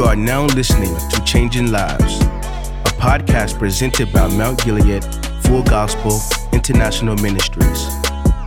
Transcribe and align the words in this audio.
You 0.00 0.06
are 0.06 0.16
now 0.16 0.46
listening 0.46 0.96
to 1.10 1.22
Changing 1.26 1.70
Lives, 1.70 2.22
a 2.22 2.94
podcast 2.96 3.58
presented 3.58 4.10
by 4.14 4.28
Mount 4.28 4.64
Gilead 4.64 5.04
Full 5.42 5.62
Gospel 5.62 6.18
International 6.54 7.16
Ministries, 7.16 7.84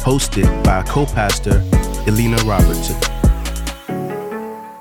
hosted 0.02 0.63
by 0.63 0.81
co 0.81 1.05
pastor 1.05 1.61
Elena 2.07 2.38
Robertson. 2.38 2.95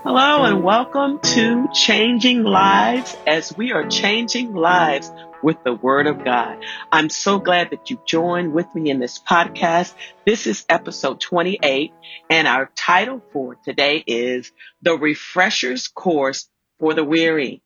Hello, 0.03 0.45
and 0.45 0.65
welcome 0.65 1.19
to 1.19 1.69
Changing 1.75 2.43
Lives 2.43 3.19
as 3.27 3.55
we 3.55 3.73
are 3.73 3.87
changing 3.87 4.55
lives 4.55 5.13
with 5.43 5.63
the 5.65 5.75
Word 5.75 6.07
of 6.07 6.25
God. 6.25 6.65
I'm 6.91 7.11
so 7.11 7.39
glad 7.39 7.69
that 7.73 7.91
you 7.91 8.01
joined 8.07 8.55
with 8.55 8.75
me 8.75 8.89
in 8.89 8.99
this 8.99 9.19
podcast. 9.19 9.93
This 10.25 10.47
is 10.47 10.65
episode 10.71 11.21
28, 11.21 11.93
and 12.31 12.49
our 12.49 12.71
title 12.75 13.21
for 13.31 13.57
today 13.57 14.03
is 14.07 14.53
The 14.81 14.97
Refreshers 14.97 15.89
Course 15.89 16.49
for 16.79 16.95
the 16.95 17.05
Weary. 17.05 17.63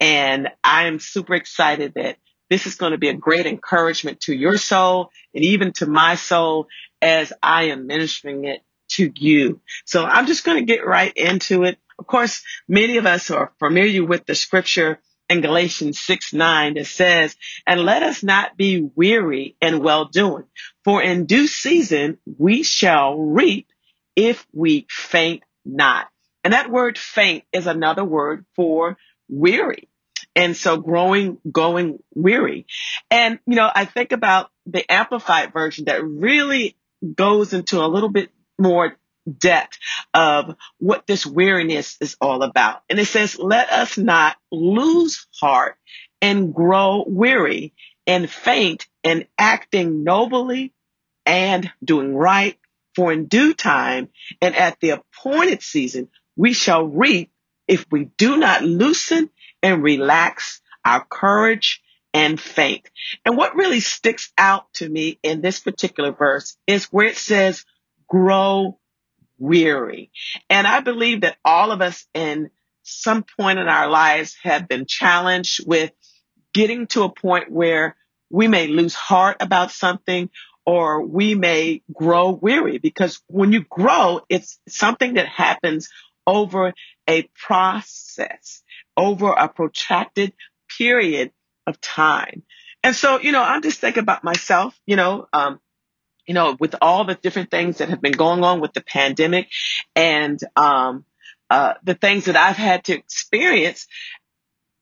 And 0.00 0.48
I'm 0.62 0.98
super 0.98 1.34
excited 1.34 1.94
that 1.94 2.16
this 2.50 2.66
is 2.66 2.76
going 2.76 2.92
to 2.92 2.98
be 2.98 3.08
a 3.08 3.14
great 3.14 3.46
encouragement 3.46 4.20
to 4.20 4.34
your 4.34 4.56
soul 4.56 5.10
and 5.34 5.44
even 5.44 5.72
to 5.74 5.86
my 5.86 6.14
soul 6.14 6.68
as 7.02 7.32
I 7.42 7.64
am 7.64 7.86
ministering 7.86 8.44
it 8.44 8.62
to 8.90 9.12
you. 9.16 9.60
So 9.84 10.04
I'm 10.04 10.26
just 10.26 10.44
going 10.44 10.58
to 10.58 10.72
get 10.72 10.86
right 10.86 11.12
into 11.14 11.64
it. 11.64 11.78
Of 11.98 12.06
course, 12.06 12.42
many 12.66 12.96
of 12.96 13.06
us 13.06 13.30
are 13.30 13.52
familiar 13.58 14.04
with 14.04 14.24
the 14.24 14.34
scripture 14.34 15.00
in 15.28 15.40
Galatians 15.42 16.00
6 16.00 16.32
9 16.32 16.74
that 16.74 16.86
says, 16.86 17.36
And 17.66 17.80
let 17.80 18.02
us 18.02 18.22
not 18.22 18.56
be 18.56 18.88
weary 18.94 19.56
in 19.60 19.82
well 19.82 20.06
doing, 20.06 20.44
for 20.84 21.02
in 21.02 21.26
due 21.26 21.46
season 21.46 22.18
we 22.38 22.62
shall 22.62 23.18
reap 23.18 23.68
if 24.16 24.46
we 24.52 24.86
faint 24.88 25.42
not. 25.64 26.08
And 26.48 26.54
that 26.54 26.70
word 26.70 26.96
faint 26.96 27.44
is 27.52 27.66
another 27.66 28.02
word 28.02 28.46
for 28.56 28.96
weary. 29.28 29.86
And 30.34 30.56
so 30.56 30.78
growing, 30.78 31.36
going 31.52 32.02
weary. 32.14 32.64
And, 33.10 33.38
you 33.46 33.54
know, 33.54 33.70
I 33.70 33.84
think 33.84 34.12
about 34.12 34.50
the 34.64 34.90
amplified 34.90 35.52
version 35.52 35.84
that 35.84 36.02
really 36.02 36.74
goes 37.14 37.52
into 37.52 37.84
a 37.84 37.86
little 37.86 38.08
bit 38.08 38.30
more 38.58 38.96
depth 39.30 39.76
of 40.14 40.56
what 40.78 41.06
this 41.06 41.26
weariness 41.26 41.98
is 42.00 42.16
all 42.18 42.42
about. 42.42 42.80
And 42.88 42.98
it 42.98 43.04
says, 43.04 43.38
let 43.38 43.70
us 43.70 43.98
not 43.98 44.38
lose 44.50 45.26
heart 45.38 45.76
and 46.22 46.54
grow 46.54 47.04
weary 47.06 47.74
and 48.06 48.30
faint 48.30 48.86
in 49.02 49.26
acting 49.36 50.02
nobly 50.02 50.72
and 51.26 51.70
doing 51.84 52.14
right. 52.14 52.56
For 52.96 53.12
in 53.12 53.26
due 53.26 53.54
time 53.54 54.08
and 54.40 54.56
at 54.56 54.80
the 54.80 54.90
appointed 54.90 55.62
season, 55.62 56.08
we 56.38 56.54
shall 56.54 56.84
reap 56.84 57.30
if 57.66 57.84
we 57.90 58.04
do 58.16 58.38
not 58.38 58.62
loosen 58.62 59.28
and 59.62 59.82
relax 59.82 60.62
our 60.84 61.04
courage 61.04 61.82
and 62.14 62.40
faint. 62.40 62.88
And 63.26 63.36
what 63.36 63.56
really 63.56 63.80
sticks 63.80 64.32
out 64.38 64.72
to 64.74 64.88
me 64.88 65.18
in 65.22 65.42
this 65.42 65.60
particular 65.60 66.12
verse 66.12 66.56
is 66.66 66.86
where 66.86 67.08
it 67.08 67.16
says, 67.16 67.66
grow 68.08 68.78
weary. 69.38 70.10
And 70.48 70.66
I 70.66 70.80
believe 70.80 71.22
that 71.22 71.36
all 71.44 71.72
of 71.72 71.82
us 71.82 72.06
in 72.14 72.50
some 72.82 73.24
point 73.38 73.58
in 73.58 73.68
our 73.68 73.88
lives 73.90 74.36
have 74.42 74.68
been 74.68 74.86
challenged 74.86 75.66
with 75.66 75.90
getting 76.54 76.86
to 76.88 77.02
a 77.02 77.12
point 77.12 77.50
where 77.50 77.96
we 78.30 78.48
may 78.48 78.68
lose 78.68 78.94
heart 78.94 79.38
about 79.40 79.72
something 79.72 80.30
or 80.64 81.02
we 81.02 81.34
may 81.34 81.82
grow 81.92 82.30
weary 82.30 82.78
because 82.78 83.20
when 83.26 83.52
you 83.52 83.64
grow, 83.68 84.20
it's 84.28 84.58
something 84.68 85.14
that 85.14 85.26
happens 85.26 85.88
over 86.28 86.74
a 87.08 87.22
process, 87.34 88.62
over 88.96 89.30
a 89.30 89.48
protracted 89.48 90.34
period 90.76 91.32
of 91.66 91.80
time. 91.80 92.42
And 92.84 92.94
so, 92.94 93.18
you 93.18 93.32
know, 93.32 93.42
I'm 93.42 93.62
just 93.62 93.80
thinking 93.80 94.02
about 94.02 94.22
myself, 94.22 94.78
you 94.86 94.96
know, 94.96 95.26
um, 95.32 95.58
you 96.26 96.34
know, 96.34 96.54
with 96.60 96.74
all 96.82 97.04
the 97.04 97.14
different 97.14 97.50
things 97.50 97.78
that 97.78 97.88
have 97.88 98.02
been 98.02 98.12
going 98.12 98.44
on 98.44 98.60
with 98.60 98.74
the 98.74 98.82
pandemic 98.82 99.48
and 99.96 100.38
um, 100.54 101.06
uh, 101.48 101.74
the 101.82 101.94
things 101.94 102.26
that 102.26 102.36
I've 102.36 102.56
had 102.56 102.84
to 102.84 102.92
experience, 102.92 103.86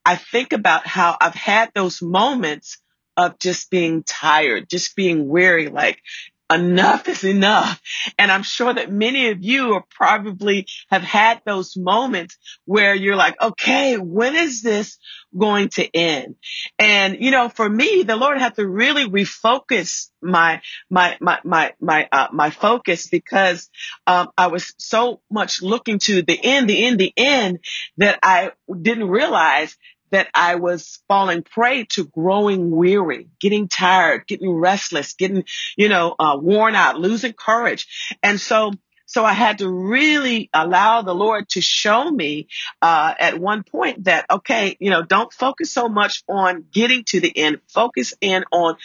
I 0.04 0.16
think 0.16 0.52
about 0.52 0.84
how 0.86 1.16
I've 1.20 1.34
had 1.34 1.70
those 1.74 2.02
moments 2.02 2.78
of 3.16 3.38
just 3.38 3.70
being 3.70 4.02
tired, 4.02 4.68
just 4.68 4.96
being 4.96 5.28
weary, 5.28 5.68
like, 5.68 6.02
enough 6.50 7.08
is 7.08 7.24
enough. 7.24 7.80
And 8.18 8.30
I'm 8.30 8.42
sure 8.42 8.72
that 8.72 8.92
many 8.92 9.28
of 9.30 9.42
you 9.42 9.74
are 9.74 9.84
probably 9.90 10.66
have 10.90 11.02
had 11.02 11.42
those 11.44 11.76
moments 11.76 12.36
where 12.64 12.94
you're 12.94 13.16
like, 13.16 13.40
okay, 13.40 13.96
when 13.96 14.36
is 14.36 14.62
this 14.62 14.98
going 15.36 15.68
to 15.70 15.96
end? 15.96 16.36
And, 16.78 17.18
you 17.20 17.30
know, 17.30 17.48
for 17.48 17.68
me, 17.68 18.04
the 18.04 18.16
Lord 18.16 18.38
had 18.38 18.54
to 18.56 18.66
really 18.66 19.06
refocus 19.08 20.08
my, 20.22 20.62
my, 20.88 21.16
my, 21.20 21.40
my, 21.44 21.74
my, 21.80 22.08
uh, 22.10 22.28
my 22.32 22.50
focus 22.50 23.06
because, 23.08 23.68
um, 24.06 24.28
I 24.38 24.48
was 24.48 24.72
so 24.78 25.20
much 25.30 25.62
looking 25.62 25.98
to 26.00 26.22
the 26.22 26.38
end, 26.42 26.70
the 26.70 26.84
end, 26.84 26.98
the 26.98 27.12
end 27.16 27.58
that 27.96 28.18
I 28.22 28.52
didn't 28.82 29.08
realize 29.08 29.76
that 30.10 30.28
I 30.34 30.56
was 30.56 31.00
falling 31.08 31.42
prey 31.42 31.84
to 31.90 32.04
growing 32.06 32.70
weary, 32.70 33.28
getting 33.40 33.68
tired, 33.68 34.26
getting 34.26 34.50
restless, 34.50 35.14
getting, 35.14 35.44
you 35.76 35.88
know, 35.88 36.14
uh, 36.18 36.38
worn 36.40 36.74
out, 36.74 36.98
losing 36.98 37.32
courage. 37.32 38.14
And 38.22 38.40
so, 38.40 38.72
so 39.06 39.24
I 39.24 39.32
had 39.32 39.58
to 39.58 39.68
really 39.68 40.50
allow 40.52 41.02
the 41.02 41.14
Lord 41.14 41.48
to 41.50 41.60
show 41.60 42.10
me, 42.10 42.48
uh, 42.82 43.14
at 43.18 43.38
one 43.38 43.62
point 43.62 44.04
that, 44.04 44.26
okay, 44.30 44.76
you 44.80 44.90
know, 44.90 45.02
don't 45.02 45.32
focus 45.32 45.70
so 45.70 45.88
much 45.88 46.24
on 46.28 46.64
getting 46.72 47.04
to 47.04 47.20
the 47.20 47.36
end. 47.36 47.60
Focus 47.68 48.14
in 48.20 48.44
on 48.50 48.76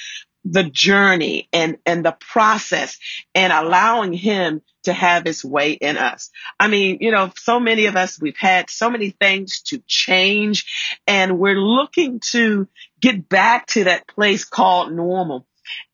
the 0.44 0.63
journey 0.63 1.47
and, 1.53 1.78
and 1.85 2.03
the 2.03 2.16
process 2.19 2.97
and 3.35 3.53
allowing 3.53 4.13
him 4.13 4.62
to 4.84 4.94
have 4.94 5.24
his 5.25 5.46
way 5.46 5.74
in 5.74 5.97
us. 5.97 6.31
I 6.59 6.68
mean, 6.68 6.97
you 7.02 7.12
know, 7.12 7.31
so 7.38 7.59
many 7.59 7.85
of 7.85 7.96
us, 7.96 8.19
we've 8.19 8.38
had 8.38 8.69
so 8.69 8.90
many 8.90 9.12
things 9.12 9.62
to 9.68 9.81
change 9.85 11.00
and 11.06 11.38
we're 11.38 11.59
looking 11.59 12.19
to 12.31 12.68
get 13.00 13.29
back 13.29 13.68
to 13.68 13.84
that 13.85 14.07
place 14.07 14.44
called 14.46 14.91
normal. 14.91 15.46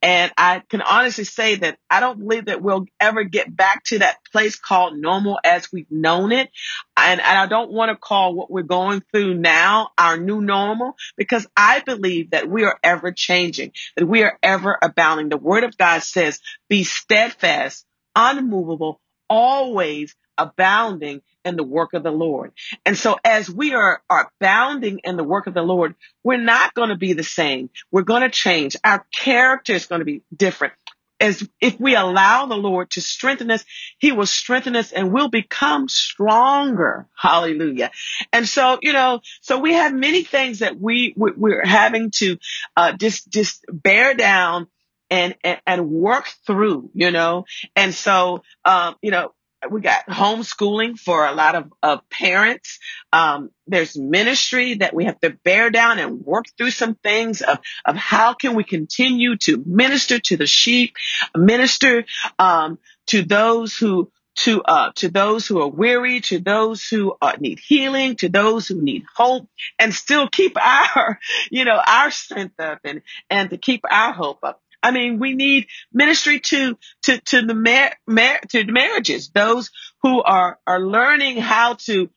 And 0.02 0.32
I 0.38 0.62
can 0.70 0.82
honestly 0.82 1.24
say 1.24 1.56
that 1.56 1.78
I 1.90 2.00
don't 2.00 2.20
believe 2.20 2.46
that 2.46 2.62
we'll 2.62 2.86
ever 3.00 3.24
get 3.24 3.56
back 3.56 3.84
to 3.86 4.00
that 4.00 4.18
place 4.32 4.58
called 4.58 4.98
normal 4.98 5.40
as 5.44 5.72
we've 5.72 5.92
known 5.92 6.32
it. 6.32 6.50
And, 6.96 7.20
and, 7.20 7.38
I 7.38 7.48
don't 7.48 7.72
want 7.72 7.90
to 7.90 7.96
call 7.96 8.34
what 8.34 8.52
we're 8.52 8.64
going 8.64 9.04
through 9.12 9.36
now 9.36 9.90
our 9.98 10.18
new 10.18 10.42
normal 10.42 10.96
because 11.16 11.48
I 11.56 11.82
believe 11.82 12.32
that 12.32 12.50
we 12.50 12.64
are 12.64 12.78
ever 12.84 13.12
changing, 13.12 13.72
that 13.96 14.06
we 14.06 14.24
are 14.24 14.38
ever 14.44 14.78
abounding. 14.82 15.30
The 15.30 15.38
word 15.38 15.64
of 15.64 15.78
God 15.78 16.04
says, 16.04 16.40
be 16.70 16.84
steadfast, 16.84 17.86
unmovable, 18.16 19.00
always 19.30 20.16
abounding 20.38 21.22
in 21.44 21.56
the 21.56 21.64
work 21.64 21.94
of 21.94 22.04
the 22.04 22.12
Lord. 22.12 22.52
And 22.86 22.98
so 22.98 23.18
as 23.24 23.50
we 23.50 23.74
are, 23.74 24.02
are 24.10 24.30
abounding 24.40 25.00
in 25.04 25.18
the 25.18 25.24
work 25.24 25.48
of 25.48 25.54
the 25.54 25.62
Lord, 25.62 25.96
we're 26.24 26.38
not 26.38 26.74
going 26.74 26.90
to 26.90 26.98
be 26.98 27.14
the 27.14 27.24
same. 27.24 27.70
We're 27.92 28.02
going 28.04 28.24
to 28.24 28.30
change. 28.30 28.76
Our 28.84 29.06
character 29.14 29.74
is 29.74 29.86
going 29.86 30.00
to 30.00 30.06
be 30.06 30.24
different. 30.36 30.74
As 31.20 31.48
if 31.60 31.80
we 31.80 31.96
allow 31.96 32.46
the 32.46 32.56
Lord 32.56 32.92
to 32.92 33.02
strengthen 33.02 33.50
us, 33.50 33.66
He 33.98 34.12
will 34.12 34.28
strengthen 34.28 34.76
us 34.76 34.92
and 34.92 35.12
we'll 35.12 35.30
become 35.30 35.90
stronger. 35.90 37.08
Hallelujah. 37.16 37.90
And 38.32 38.48
so, 38.48 38.78
you 38.84 38.94
know, 38.94 39.22
so 39.42 39.58
we 39.58 39.74
have 39.74 39.96
many 39.96 40.24
things 40.24 40.60
that 40.60 40.80
we, 40.80 41.16
we're 41.16 41.66
having 41.66 42.12
to, 42.18 42.38
uh, 42.76 42.92
just, 42.92 43.32
just 43.32 43.66
bear 43.68 44.14
down 44.14 44.68
and, 45.10 45.36
and, 45.44 45.60
and 45.66 45.90
work 45.90 46.28
through, 46.46 46.92
you 46.94 47.10
know, 47.10 47.46
and 47.76 47.96
so, 47.96 48.44
um, 48.66 48.96
you 49.02 49.10
know, 49.10 49.34
we 49.70 49.82
got 49.82 50.06
homeschooling 50.08 50.98
for 50.98 51.26
a 51.26 51.34
lot 51.34 51.56
of, 51.56 51.72
of 51.82 52.08
parents. 52.10 52.80
Um, 53.12 53.50
there's 53.66 53.98
ministry 53.98 54.76
that 54.76 54.94
we 54.94 55.06
have 55.06 55.20
to 55.22 55.32
bear 55.44 55.70
down 55.70 56.00
and 56.00 56.24
work 56.24 56.46
through 56.58 56.72
some 56.72 56.96
things 56.96 57.42
of, 57.42 57.60
of 57.86 57.96
how 57.96 58.34
can 58.34 58.56
we 58.56 58.64
continue 58.64 59.36
to 59.38 59.64
minister 59.66 60.20
to 60.20 60.38
the 60.38 60.48
sheep, 60.48 60.96
minister, 61.36 62.06
um, 62.38 62.78
to 63.08 63.24
those 63.24 63.76
who, 63.76 64.12
to, 64.38 64.62
uh, 64.62 64.92
to 64.96 65.10
those 65.10 65.48
who 65.48 65.60
are 65.62 65.68
weary, 65.68 66.22
to 66.22 66.40
those 66.40 66.88
who 66.88 67.16
uh, 67.22 67.34
need 67.40 67.60
healing, 67.60 68.16
to 68.18 68.30
those 68.30 68.68
who 68.68 68.82
need 68.82 69.04
hope 69.16 69.50
and 69.80 69.94
still 69.94 70.28
keep 70.30 70.56
our, 70.62 71.20
you 71.50 71.66
know, 71.66 71.82
our 71.86 72.12
strength 72.12 72.60
up 72.60 72.80
and, 72.84 73.02
and 73.30 73.50
to 73.50 73.58
keep 73.58 73.82
our 73.90 74.14
hope 74.14 74.40
up. 74.44 74.62
I 74.84 74.92
mean, 74.92 75.20
we 75.20 75.34
need 75.34 75.68
ministry 75.92 76.40
to 76.40 76.78
to 77.04 77.20
to 77.20 77.42
the 77.46 77.56
mar- 77.56 77.96
mar- 78.08 78.42
to 78.50 78.64
the 78.64 78.72
marriages, 78.72 79.30
those 79.30 79.72
who 80.04 80.22
are 80.22 80.60
are 80.66 80.80
learning 80.80 81.38
how 81.38 81.74
to 81.86 82.10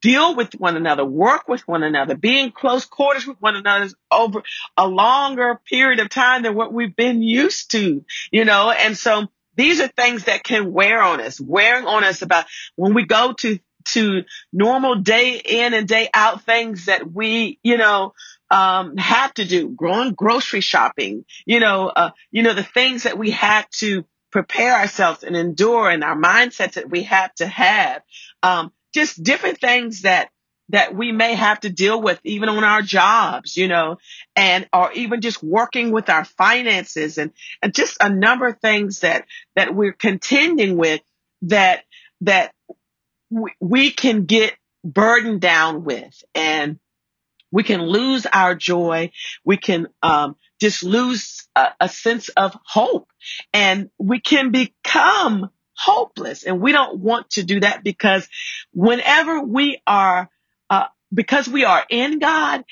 deal 0.00 0.36
with 0.36 0.52
one 0.54 0.76
another, 0.76 1.04
work 1.04 1.48
with 1.48 1.66
one 1.66 1.82
another, 1.82 2.16
be 2.16 2.40
in 2.40 2.52
close 2.52 2.84
quarters 2.84 3.26
with 3.26 3.40
one 3.40 3.56
another 3.56 3.90
over 4.10 4.42
a 4.76 4.86
longer 4.86 5.60
period 5.68 5.98
of 5.98 6.08
time 6.08 6.42
than 6.42 6.54
what 6.54 6.72
we've 6.72 6.94
been 6.94 7.22
used 7.22 7.72
to, 7.72 8.04
you 8.30 8.44
know. 8.44 8.70
And 8.70 8.96
so 8.96 9.26
these 9.56 9.80
are 9.80 9.88
things 9.88 10.24
that 10.24 10.44
can 10.44 10.72
wear 10.72 11.02
on 11.02 11.20
us, 11.20 11.40
wearing 11.40 11.86
on 11.86 12.04
us 12.04 12.22
about 12.22 12.46
when 12.76 12.94
we 12.94 13.04
go 13.06 13.32
to 13.34 13.58
to 13.86 14.22
normal 14.52 14.96
day 14.96 15.40
in 15.44 15.74
and 15.74 15.86
day 15.86 16.08
out 16.14 16.42
things 16.42 16.86
that 16.86 17.12
we, 17.12 17.58
you 17.62 17.76
know, 17.76 18.14
um, 18.54 18.96
have 18.98 19.34
to 19.34 19.44
do, 19.44 19.68
going 19.68 20.14
grocery 20.14 20.60
shopping, 20.60 21.24
you 21.44 21.58
know, 21.58 21.88
uh, 21.88 22.10
you 22.30 22.44
know, 22.44 22.54
the 22.54 22.62
things 22.62 23.02
that 23.02 23.18
we 23.18 23.32
have 23.32 23.68
to 23.70 24.04
prepare 24.30 24.76
ourselves 24.76 25.24
and 25.24 25.36
endure 25.36 25.90
and 25.90 26.04
our 26.04 26.16
mindsets 26.16 26.74
that 26.74 26.88
we 26.88 27.02
have 27.02 27.34
to 27.34 27.48
have. 27.48 28.02
Um, 28.44 28.72
just 28.94 29.20
different 29.20 29.60
things 29.60 30.02
that 30.02 30.30
that 30.68 30.94
we 30.94 31.10
may 31.10 31.34
have 31.34 31.58
to 31.60 31.68
deal 31.68 32.00
with 32.00 32.20
even 32.22 32.48
on 32.48 32.62
our 32.62 32.80
jobs, 32.80 33.56
you 33.56 33.66
know, 33.66 33.98
and 34.36 34.68
or 34.72 34.92
even 34.92 35.20
just 35.20 35.42
working 35.42 35.90
with 35.90 36.08
our 36.08 36.24
finances 36.24 37.18
and, 37.18 37.32
and 37.60 37.74
just 37.74 37.96
a 38.00 38.08
number 38.08 38.46
of 38.46 38.60
things 38.60 39.00
that 39.00 39.26
that 39.56 39.74
we're 39.74 39.92
contending 39.92 40.76
with 40.76 41.00
that 41.42 41.82
that 42.20 42.52
we, 43.30 43.52
we 43.60 43.90
can 43.90 44.26
get 44.26 44.54
burdened 44.84 45.40
down 45.40 45.82
with 45.82 46.22
and 46.36 46.78
we 47.54 47.62
can 47.62 47.82
lose 47.82 48.26
our 48.26 48.56
joy. 48.56 49.12
We 49.44 49.56
can 49.56 49.86
um, 50.02 50.34
just 50.60 50.82
lose 50.82 51.46
a, 51.54 51.68
a 51.78 51.88
sense 51.88 52.28
of 52.30 52.58
hope 52.66 53.06
and 53.52 53.90
we 53.96 54.18
can 54.18 54.50
become 54.50 55.50
hopeless. 55.76 56.42
And 56.42 56.60
we 56.60 56.72
don't 56.72 56.98
want 56.98 57.30
to 57.30 57.44
do 57.44 57.60
that 57.60 57.84
because 57.84 58.28
whenever 58.72 59.40
we 59.40 59.80
are, 59.86 60.28
uh, 60.68 60.86
because 61.12 61.48
we 61.48 61.64
are 61.64 61.84
in 61.88 62.18
God, 62.18 62.64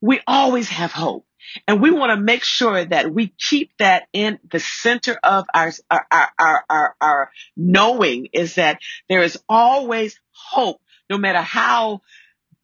we 0.00 0.20
always 0.24 0.68
have 0.68 0.92
hope. 0.92 1.26
And 1.66 1.82
we 1.82 1.90
want 1.90 2.10
to 2.10 2.16
make 2.16 2.44
sure 2.44 2.84
that 2.84 3.12
we 3.12 3.34
keep 3.36 3.72
that 3.80 4.06
in 4.12 4.38
the 4.48 4.60
center 4.60 5.18
of 5.20 5.46
our, 5.52 5.72
our, 5.90 6.30
our, 6.38 6.64
our, 6.70 6.96
our 7.00 7.30
knowing 7.56 8.28
is 8.32 8.54
that 8.54 8.78
there 9.08 9.24
is 9.24 9.36
always 9.48 10.20
hope, 10.30 10.80
no 11.10 11.18
matter 11.18 11.42
how 11.42 12.02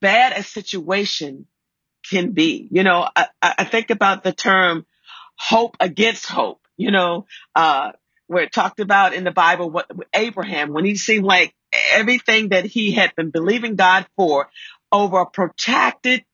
bad 0.02 0.34
a 0.36 0.42
situation 0.42 1.46
can 2.10 2.32
be. 2.32 2.68
You 2.70 2.82
know, 2.82 3.08
I, 3.16 3.28
I 3.40 3.64
think 3.64 3.88
about 3.88 4.22
the 4.22 4.32
term 4.32 4.84
hope 5.38 5.76
against 5.80 6.26
hope, 6.26 6.60
you 6.76 6.90
know, 6.90 7.26
uh, 7.54 7.92
where 8.26 8.42
it 8.42 8.52
talked 8.52 8.80
about 8.80 9.14
in 9.14 9.24
the 9.24 9.30
Bible 9.30 9.70
what 9.70 9.90
Abraham, 10.14 10.72
when 10.72 10.84
he 10.84 10.96
seemed 10.96 11.24
like 11.24 11.54
everything 11.92 12.50
that 12.50 12.66
he 12.66 12.92
had 12.92 13.14
been 13.16 13.30
believing 13.30 13.76
God 13.76 14.06
for 14.16 14.50
over 14.90 15.20
a 15.20 15.26
protracted 15.26 16.24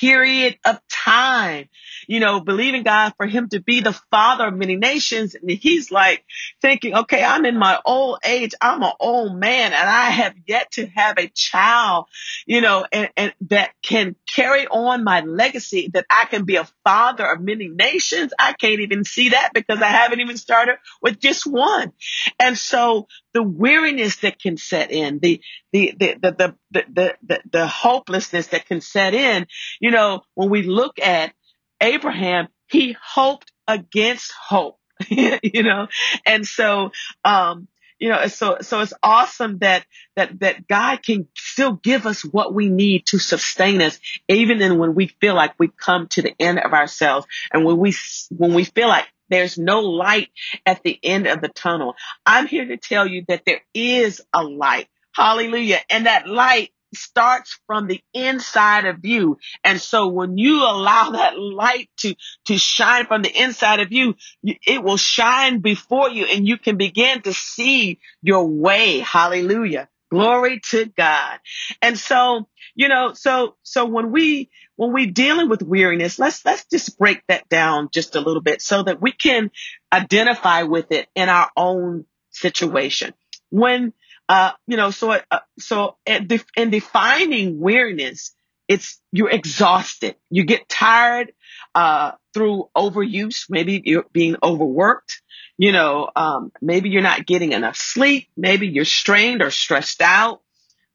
period 0.00 0.58
of 0.64 0.80
time, 0.88 1.68
you 2.06 2.20
know, 2.20 2.40
believing 2.40 2.82
God 2.82 3.12
for 3.16 3.26
him 3.26 3.48
to 3.50 3.60
be 3.60 3.80
the 3.80 3.98
father 4.10 4.46
of 4.46 4.54
many 4.54 4.76
nations. 4.76 5.34
And 5.34 5.50
he's 5.50 5.90
like 5.90 6.24
thinking, 6.60 6.94
okay, 6.94 7.22
I'm 7.22 7.44
in 7.44 7.58
my 7.58 7.78
old 7.84 8.18
age. 8.24 8.52
I'm 8.60 8.82
an 8.82 8.92
old 9.00 9.38
man 9.38 9.72
and 9.72 9.88
I 9.88 10.10
have 10.10 10.34
yet 10.46 10.72
to 10.72 10.86
have 10.86 11.18
a 11.18 11.28
child, 11.28 12.06
you 12.46 12.60
know, 12.60 12.86
and, 12.90 13.10
and 13.16 13.34
that 13.48 13.72
can 13.82 14.16
carry 14.32 14.66
on 14.66 15.04
my 15.04 15.20
legacy 15.20 15.90
that 15.94 16.06
I 16.10 16.24
can 16.26 16.44
be 16.44 16.56
a 16.56 16.68
father 16.84 17.26
of 17.26 17.40
many 17.40 17.68
nations. 17.68 18.32
I 18.38 18.54
can't 18.54 18.80
even 18.80 19.04
see 19.04 19.30
that 19.30 19.50
because 19.54 19.80
I 19.82 19.88
haven't 19.88 20.20
even 20.20 20.36
started 20.36 20.76
with 21.00 21.20
just 21.20 21.46
one. 21.46 21.92
And 22.38 22.56
so 22.56 23.08
the 23.34 23.42
weariness 23.42 24.16
that 24.16 24.40
can 24.40 24.56
set 24.56 24.90
in, 24.90 25.18
the, 25.20 25.40
the, 25.72 25.94
the, 25.98 26.16
the, 26.20 26.32
the, 26.32 26.56
the, 26.72 27.14
the, 27.22 27.40
the 27.50 27.66
hopelessness 27.66 28.48
that 28.48 28.66
can 28.66 28.80
set 28.80 29.14
in, 29.14 29.46
you 29.80 29.90
know, 29.90 30.22
when 30.34 30.50
we 30.50 30.62
look 30.62 30.98
at 30.98 31.32
Abraham, 31.80 32.48
he 32.68 32.96
hoped 33.00 33.52
against 33.66 34.32
hope, 34.32 34.78
you 35.08 35.62
know, 35.62 35.88
and 36.26 36.46
so, 36.46 36.90
um, 37.24 37.68
you 37.98 38.08
know, 38.08 38.26
so, 38.26 38.58
so 38.62 38.80
it's 38.80 38.94
awesome 39.02 39.58
that, 39.58 39.84
that, 40.16 40.40
that 40.40 40.66
God 40.66 41.04
can 41.04 41.28
still 41.36 41.72
give 41.74 42.04
us 42.04 42.24
what 42.24 42.52
we 42.52 42.68
need 42.68 43.06
to 43.06 43.18
sustain 43.18 43.80
us, 43.80 43.98
even 44.28 44.58
then 44.58 44.78
when 44.78 44.94
we 44.94 45.06
feel 45.20 45.34
like 45.34 45.54
we've 45.58 45.76
come 45.76 46.08
to 46.08 46.22
the 46.22 46.34
end 46.40 46.58
of 46.58 46.72
ourselves 46.72 47.26
and 47.52 47.64
when 47.64 47.78
we, 47.78 47.94
when 48.30 48.54
we 48.54 48.64
feel 48.64 48.88
like 48.88 49.06
there's 49.28 49.56
no 49.56 49.80
light 49.80 50.28
at 50.66 50.82
the 50.82 50.98
end 51.02 51.26
of 51.26 51.40
the 51.40 51.48
tunnel. 51.48 51.94
I'm 52.26 52.46
here 52.46 52.66
to 52.66 52.76
tell 52.76 53.06
you 53.06 53.24
that 53.28 53.44
there 53.46 53.62
is 53.72 54.20
a 54.32 54.42
light. 54.42 54.88
Hallelujah. 55.14 55.80
And 55.90 56.06
that 56.06 56.26
light 56.28 56.70
starts 56.94 57.58
from 57.66 57.86
the 57.86 58.00
inside 58.12 58.84
of 58.84 59.04
you. 59.04 59.38
And 59.64 59.80
so 59.80 60.08
when 60.08 60.38
you 60.38 60.62
allow 60.62 61.10
that 61.10 61.38
light 61.38 61.88
to, 61.98 62.14
to 62.46 62.58
shine 62.58 63.06
from 63.06 63.22
the 63.22 63.42
inside 63.42 63.80
of 63.80 63.92
you, 63.92 64.14
it 64.42 64.82
will 64.82 64.96
shine 64.96 65.60
before 65.60 66.10
you 66.10 66.26
and 66.26 66.46
you 66.46 66.58
can 66.58 66.76
begin 66.76 67.22
to 67.22 67.32
see 67.32 67.98
your 68.22 68.46
way. 68.46 68.98
Hallelujah. 68.98 69.88
Glory 70.10 70.60
to 70.70 70.86
God. 70.86 71.38
And 71.80 71.98
so, 71.98 72.46
you 72.74 72.88
know, 72.88 73.14
so, 73.14 73.56
so 73.62 73.86
when 73.86 74.12
we, 74.12 74.50
when 74.76 74.92
we 74.92 75.06
dealing 75.06 75.48
with 75.48 75.62
weariness, 75.62 76.18
let's, 76.18 76.44
let's 76.44 76.66
just 76.66 76.98
break 76.98 77.22
that 77.28 77.48
down 77.48 77.88
just 77.90 78.14
a 78.14 78.20
little 78.20 78.42
bit 78.42 78.60
so 78.60 78.82
that 78.82 79.00
we 79.00 79.12
can 79.12 79.50
identify 79.90 80.64
with 80.64 80.92
it 80.92 81.08
in 81.14 81.30
our 81.30 81.50
own 81.56 82.04
situation. 82.30 83.14
When, 83.48 83.94
uh, 84.28 84.52
you 84.66 84.76
know, 84.76 84.90
so, 84.90 85.10
uh, 85.10 85.38
so 85.58 85.96
in 86.06 86.70
defining 86.70 87.60
weariness, 87.60 88.34
it's, 88.68 89.00
you're 89.12 89.30
exhausted. 89.30 90.16
You 90.30 90.44
get 90.44 90.68
tired, 90.68 91.32
uh, 91.74 92.12
through 92.32 92.68
overuse. 92.76 93.46
Maybe 93.48 93.82
you're 93.84 94.06
being 94.12 94.36
overworked. 94.42 95.20
You 95.58 95.72
know, 95.72 96.10
um, 96.16 96.52
maybe 96.60 96.88
you're 96.88 97.02
not 97.02 97.26
getting 97.26 97.52
enough 97.52 97.76
sleep. 97.76 98.28
Maybe 98.36 98.68
you're 98.68 98.84
strained 98.84 99.42
or 99.42 99.50
stressed 99.50 100.00
out. 100.00 100.40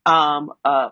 Um, 0.06 0.54
uh, 0.64 0.90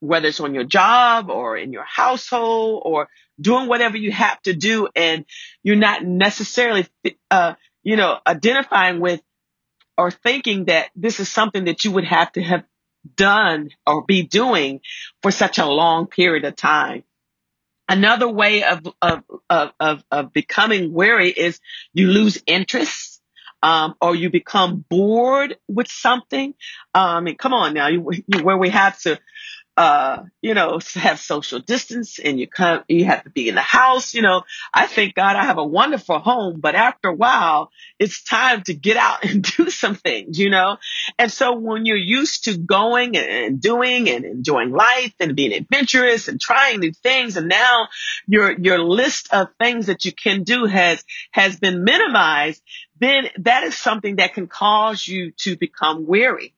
whether 0.00 0.28
it's 0.28 0.40
on 0.40 0.54
your 0.54 0.64
job 0.64 1.30
or 1.30 1.56
in 1.56 1.72
your 1.72 1.84
household 1.84 2.82
or 2.84 3.08
doing 3.40 3.68
whatever 3.68 3.96
you 3.96 4.10
have 4.10 4.40
to 4.42 4.54
do 4.54 4.88
and 4.96 5.24
you're 5.62 5.76
not 5.76 6.02
necessarily, 6.02 6.86
uh, 7.30 7.54
you 7.82 7.96
know, 7.96 8.18
identifying 8.26 9.00
with 9.00 9.20
or 10.00 10.10
thinking 10.10 10.64
that 10.64 10.88
this 10.96 11.20
is 11.20 11.30
something 11.30 11.66
that 11.66 11.84
you 11.84 11.90
would 11.92 12.06
have 12.06 12.32
to 12.32 12.40
have 12.40 12.64
done 13.16 13.68
or 13.86 14.02
be 14.06 14.22
doing 14.22 14.80
for 15.20 15.30
such 15.30 15.58
a 15.58 15.66
long 15.66 16.06
period 16.06 16.46
of 16.46 16.56
time. 16.56 17.04
Another 17.86 18.26
way 18.26 18.64
of, 18.64 18.80
of, 19.02 19.22
of, 19.50 19.72
of, 19.78 20.04
of 20.10 20.32
becoming 20.32 20.94
weary 20.94 21.28
is 21.28 21.60
you 21.92 22.08
lose 22.08 22.42
interest. 22.46 23.18
Um, 23.62 23.94
or 24.00 24.16
you 24.16 24.30
become 24.30 24.86
bored 24.88 25.58
with 25.68 25.88
something. 25.88 26.54
Um, 26.94 27.26
and 27.26 27.38
come 27.38 27.52
on 27.52 27.74
now, 27.74 27.88
you, 27.88 28.10
you, 28.26 28.42
where 28.42 28.56
we 28.56 28.70
have 28.70 28.98
to 29.00 29.20
uh, 29.80 30.24
you 30.42 30.52
know, 30.52 30.78
have 30.92 31.18
social 31.18 31.58
distance 31.58 32.18
and 32.18 32.38
you 32.38 32.46
come, 32.46 32.84
you 32.86 33.06
have 33.06 33.24
to 33.24 33.30
be 33.30 33.48
in 33.48 33.54
the 33.54 33.62
house. 33.62 34.12
You 34.12 34.20
know, 34.20 34.42
I 34.74 34.86
thank 34.86 35.14
God 35.14 35.36
I 35.36 35.44
have 35.44 35.56
a 35.56 35.64
wonderful 35.64 36.18
home, 36.18 36.60
but 36.60 36.74
after 36.74 37.08
a 37.08 37.14
while, 37.14 37.70
it's 37.98 38.22
time 38.22 38.62
to 38.64 38.74
get 38.74 38.98
out 38.98 39.24
and 39.24 39.42
do 39.42 39.70
some 39.70 39.94
things, 39.94 40.38
you 40.38 40.50
know? 40.50 40.76
And 41.18 41.32
so 41.32 41.56
when 41.56 41.86
you're 41.86 41.96
used 41.96 42.44
to 42.44 42.58
going 42.58 43.16
and 43.16 43.58
doing 43.58 44.10
and 44.10 44.26
enjoying 44.26 44.70
life 44.70 45.14
and 45.18 45.34
being 45.34 45.54
adventurous 45.54 46.28
and 46.28 46.38
trying 46.38 46.80
new 46.80 46.92
things, 46.92 47.38
and 47.38 47.48
now 47.48 47.88
your, 48.26 48.52
your 48.52 48.80
list 48.80 49.32
of 49.32 49.48
things 49.58 49.86
that 49.86 50.04
you 50.04 50.12
can 50.12 50.42
do 50.42 50.66
has, 50.66 51.02
has 51.30 51.58
been 51.58 51.84
minimized, 51.84 52.62
then 52.98 53.30
that 53.38 53.64
is 53.64 53.78
something 53.78 54.16
that 54.16 54.34
can 54.34 54.46
cause 54.46 55.08
you 55.08 55.32
to 55.38 55.56
become 55.56 56.06
weary. 56.06 56.52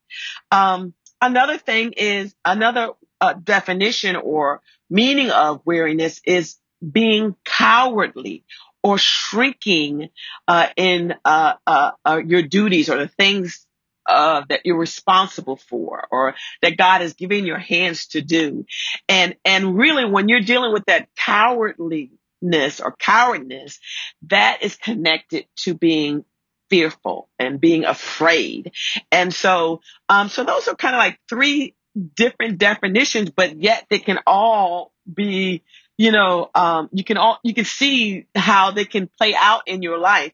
Um, 0.50 0.93
another 1.21 1.57
thing 1.57 1.93
is 1.93 2.35
another 2.45 2.88
uh, 3.23 3.35
definition 3.35 4.17
or 4.17 4.61
meaning 4.91 5.31
of 5.31 5.62
weariness 5.64 6.21
is 6.26 6.57
being 6.83 7.37
cowardly 7.45 8.45
or 8.83 8.99
shrinking 8.99 10.09
uh, 10.49 10.67
in 10.76 11.14
uh, 11.25 11.55
uh, 11.64 11.93
uh 12.05 12.21
your 12.26 12.43
duties 12.43 12.91
or 12.91 12.99
the 12.99 13.07
things 13.07 13.64
uh, 14.07 14.43
that 14.49 14.62
you're 14.64 14.76
responsible 14.76 15.57
for 15.57 16.09
or 16.11 16.35
that 16.62 16.76
God 16.76 17.02
has 17.02 17.14
given 17.14 17.47
your 17.47 17.59
hands 17.59 18.09
to 18.09 18.21
do. 18.21 18.67
And, 19.09 19.37
and 19.45 19.79
really 19.79 20.05
when 20.05 20.29
you're 20.29 20.41
dealing 20.41 20.73
with 20.73 20.87
that 20.87 21.09
cowardliness 21.14 22.81
or 22.81 22.97
cowardness, 22.99 23.79
that 24.23 24.59
is 24.62 24.75
connected 24.75 25.47
to 25.59 25.75
being 25.75 26.25
fearful 26.71 27.29
and 27.38 27.61
being 27.61 27.85
afraid. 27.85 28.73
And 29.12 29.33
so, 29.33 29.83
um, 30.09 30.29
so 30.29 30.43
those 30.43 30.67
are 30.67 30.75
kind 30.75 30.97
of 30.97 30.99
like 30.99 31.21
three 31.29 31.76
different 32.15 32.59
definitions, 32.59 33.31
but 33.31 33.61
yet 33.61 33.87
they 33.91 33.99
can 33.99 34.19
all 34.27 34.93
be, 35.13 35.63
you 35.99 36.13
know, 36.13 36.51
um, 36.55 36.89
you 36.93 37.05
can 37.05 37.17
all, 37.17 37.39
you 37.43 37.55
can 37.55 37.65
see 37.65 38.27
how 38.35 38.71
they 38.71 38.85
can 38.85 39.09
play 39.19 39.35
out 39.35 39.63
in 39.67 39.83
your 39.83 39.99
life 39.99 40.33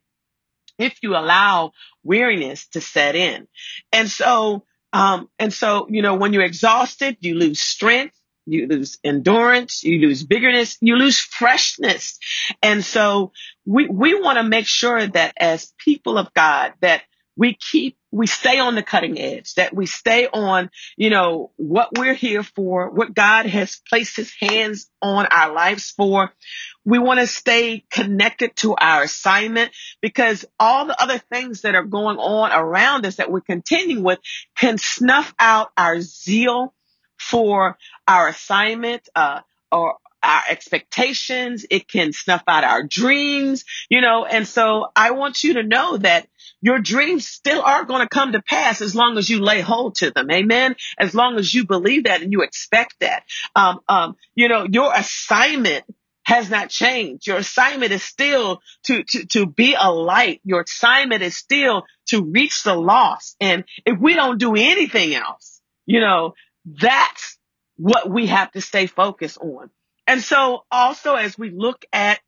if 0.78 0.98
you 1.02 1.16
allow 1.16 1.72
weariness 2.02 2.68
to 2.68 2.80
set 2.80 3.14
in. 3.16 3.48
And 3.92 4.10
so, 4.10 4.64
um, 4.92 5.28
and 5.38 5.52
so, 5.52 5.86
you 5.90 6.02
know, 6.02 6.14
when 6.14 6.32
you're 6.32 6.44
exhausted, 6.44 7.18
you 7.20 7.34
lose 7.34 7.60
strength. 7.60 8.14
You 8.50 8.66
lose 8.66 8.98
endurance, 9.04 9.84
you 9.84 9.98
lose 9.98 10.22
bigness, 10.22 10.78
you 10.80 10.96
lose 10.96 11.20
freshness. 11.20 12.18
And 12.62 12.82
so 12.82 13.32
we, 13.66 13.88
we 13.88 14.18
want 14.18 14.38
to 14.38 14.42
make 14.42 14.66
sure 14.66 15.06
that 15.06 15.34
as 15.38 15.74
people 15.76 16.16
of 16.16 16.32
God, 16.32 16.72
that 16.80 17.02
we 17.36 17.58
keep 17.60 17.97
we 18.10 18.26
stay 18.26 18.58
on 18.58 18.74
the 18.74 18.82
cutting 18.82 19.18
edge, 19.18 19.54
that 19.54 19.74
we 19.74 19.86
stay 19.86 20.26
on, 20.26 20.70
you 20.96 21.10
know, 21.10 21.52
what 21.56 21.90
we're 21.96 22.14
here 22.14 22.42
for, 22.42 22.90
what 22.90 23.14
God 23.14 23.46
has 23.46 23.80
placed 23.88 24.16
his 24.16 24.32
hands 24.40 24.90
on 25.02 25.26
our 25.26 25.52
lives 25.52 25.90
for. 25.90 26.32
We 26.84 26.98
want 26.98 27.20
to 27.20 27.26
stay 27.26 27.84
connected 27.90 28.56
to 28.56 28.74
our 28.76 29.02
assignment 29.02 29.72
because 30.00 30.46
all 30.58 30.86
the 30.86 31.00
other 31.00 31.18
things 31.18 31.62
that 31.62 31.74
are 31.74 31.84
going 31.84 32.16
on 32.16 32.50
around 32.52 33.04
us 33.04 33.16
that 33.16 33.30
we're 33.30 33.40
continuing 33.40 34.02
with 34.02 34.20
can 34.56 34.78
snuff 34.78 35.34
out 35.38 35.70
our 35.76 36.00
zeal 36.00 36.72
for 37.18 37.76
our 38.06 38.28
assignment, 38.28 39.06
uh, 39.14 39.40
or 39.70 39.96
our 40.22 40.42
expectations. 40.48 41.66
It 41.70 41.88
can 41.88 42.12
snuff 42.12 42.42
out 42.48 42.64
our 42.64 42.82
dreams, 42.82 43.64
you 43.88 44.00
know, 44.00 44.24
and 44.24 44.46
so 44.46 44.86
I 44.94 45.12
want 45.12 45.44
you 45.44 45.54
to 45.54 45.62
know 45.62 45.96
that 45.98 46.26
your 46.60 46.78
dreams 46.78 47.26
still 47.26 47.62
are 47.62 47.84
going 47.84 48.02
to 48.02 48.08
come 48.08 48.32
to 48.32 48.42
pass 48.42 48.80
as 48.80 48.94
long 48.94 49.18
as 49.18 49.28
you 49.28 49.40
lay 49.40 49.60
hold 49.60 49.96
to 49.96 50.10
them. 50.10 50.30
Amen. 50.30 50.74
As 50.98 51.14
long 51.14 51.38
as 51.38 51.52
you 51.52 51.66
believe 51.66 52.04
that 52.04 52.22
and 52.22 52.32
you 52.32 52.42
expect 52.42 52.96
that. 53.00 53.22
Um, 53.54 53.80
um, 53.88 54.16
you 54.34 54.48
know, 54.48 54.66
your 54.70 54.92
assignment 54.94 55.84
has 56.24 56.50
not 56.50 56.68
changed. 56.68 57.26
Your 57.26 57.38
assignment 57.38 57.92
is 57.92 58.02
still 58.02 58.60
to, 58.84 59.02
to, 59.02 59.26
to 59.26 59.46
be 59.46 59.74
a 59.78 59.90
light. 59.90 60.40
Your 60.44 60.60
assignment 60.60 61.22
is 61.22 61.36
still 61.36 61.84
to 62.08 62.22
reach 62.22 62.64
the 62.64 62.74
lost. 62.74 63.36
And 63.40 63.64
if 63.86 63.98
we 63.98 64.14
don't 64.14 64.38
do 64.38 64.54
anything 64.54 65.14
else, 65.14 65.62
you 65.86 66.00
know, 66.00 66.34
that's 66.66 67.38
what 67.76 68.10
we 68.10 68.26
have 68.26 68.50
to 68.52 68.60
stay 68.60 68.86
focused 68.86 69.38
on. 69.38 69.70
And 70.06 70.22
so 70.22 70.64
also 70.70 71.14
as 71.14 71.38
we 71.38 71.50
look 71.50 71.84
at, 71.92 72.20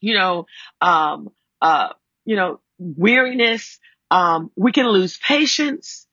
you 0.00 0.14
know, 0.14 0.46
um, 0.80 1.30
uh, 1.60 1.90
you 2.24 2.34
know, 2.34 2.60
weariness, 2.82 3.78
um, 4.10 4.50
we 4.56 4.72
can 4.72 4.86
lose 4.86 5.18
patience. 5.18 6.06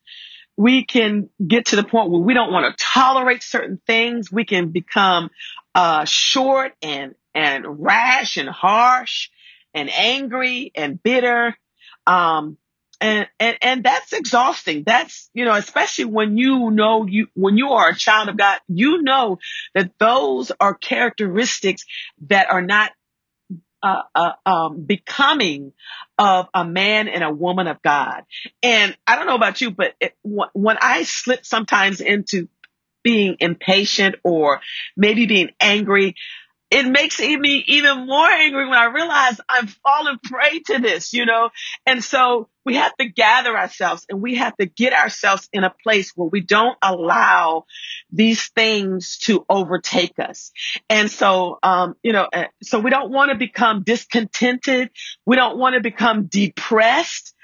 We 0.56 0.84
can 0.84 1.30
get 1.44 1.66
to 1.66 1.76
the 1.76 1.84
point 1.84 2.10
where 2.10 2.20
we 2.20 2.34
don't 2.34 2.52
want 2.52 2.76
to 2.76 2.84
tolerate 2.84 3.42
certain 3.42 3.80
things. 3.86 4.30
We 4.30 4.44
can 4.44 4.68
become, 4.68 5.30
uh, 5.74 6.04
short 6.04 6.72
and, 6.82 7.14
and 7.34 7.82
rash 7.82 8.36
and 8.36 8.48
harsh 8.48 9.30
and 9.74 9.90
angry 9.90 10.72
and 10.74 11.02
bitter. 11.02 11.56
Um, 12.06 12.58
and, 13.00 13.26
and, 13.38 13.56
and 13.62 13.84
that's 13.84 14.12
exhausting. 14.12 14.82
That's, 14.84 15.30
you 15.32 15.46
know, 15.46 15.54
especially 15.54 16.04
when 16.06 16.36
you 16.36 16.70
know 16.70 17.06
you, 17.06 17.28
when 17.34 17.56
you 17.56 17.70
are 17.70 17.88
a 17.88 17.96
child 17.96 18.28
of 18.28 18.36
God, 18.36 18.58
you 18.68 19.02
know 19.02 19.38
that 19.74 19.92
those 19.98 20.52
are 20.60 20.74
characteristics 20.74 21.86
that 22.28 22.50
are 22.50 22.62
not 22.62 22.92
uh, 23.82 24.02
uh, 24.14 24.32
um, 24.46 24.82
becoming 24.82 25.72
of 26.18 26.48
a 26.52 26.64
man 26.64 27.08
and 27.08 27.24
a 27.24 27.30
woman 27.32 27.66
of 27.66 27.82
God. 27.82 28.24
And 28.62 28.96
I 29.06 29.16
don't 29.16 29.26
know 29.26 29.34
about 29.34 29.60
you, 29.60 29.70
but 29.70 29.94
it, 30.00 30.14
when 30.22 30.76
I 30.80 31.04
slip 31.04 31.44
sometimes 31.46 32.00
into 32.00 32.48
being 33.02 33.36
impatient 33.40 34.16
or 34.22 34.60
maybe 34.96 35.26
being 35.26 35.50
angry, 35.60 36.14
it 36.70 36.86
makes 36.86 37.18
me 37.18 37.64
even 37.66 38.06
more 38.06 38.28
angry 38.28 38.68
when 38.68 38.78
I 38.78 38.84
realize 38.84 39.40
I'm 39.48 39.66
falling 39.66 40.18
prey 40.22 40.60
to 40.66 40.78
this, 40.78 41.12
you 41.12 41.26
know? 41.26 41.50
And 41.84 42.02
so 42.02 42.48
we 42.64 42.76
have 42.76 42.96
to 42.98 43.06
gather 43.06 43.56
ourselves 43.58 44.06
and 44.08 44.22
we 44.22 44.36
have 44.36 44.56
to 44.58 44.66
get 44.66 44.92
ourselves 44.92 45.48
in 45.52 45.64
a 45.64 45.74
place 45.82 46.12
where 46.14 46.28
we 46.30 46.40
don't 46.40 46.78
allow 46.80 47.64
these 48.12 48.48
things 48.50 49.18
to 49.22 49.44
overtake 49.48 50.18
us. 50.20 50.52
And 50.88 51.10
so, 51.10 51.58
um, 51.64 51.96
you 52.04 52.12
know, 52.12 52.28
uh, 52.32 52.44
so 52.62 52.78
we 52.78 52.90
don't 52.90 53.10
want 53.10 53.32
to 53.32 53.36
become 53.36 53.82
discontented. 53.82 54.90
We 55.26 55.34
don't 55.34 55.58
want 55.58 55.74
to 55.74 55.80
become 55.80 56.26
depressed, 56.26 57.34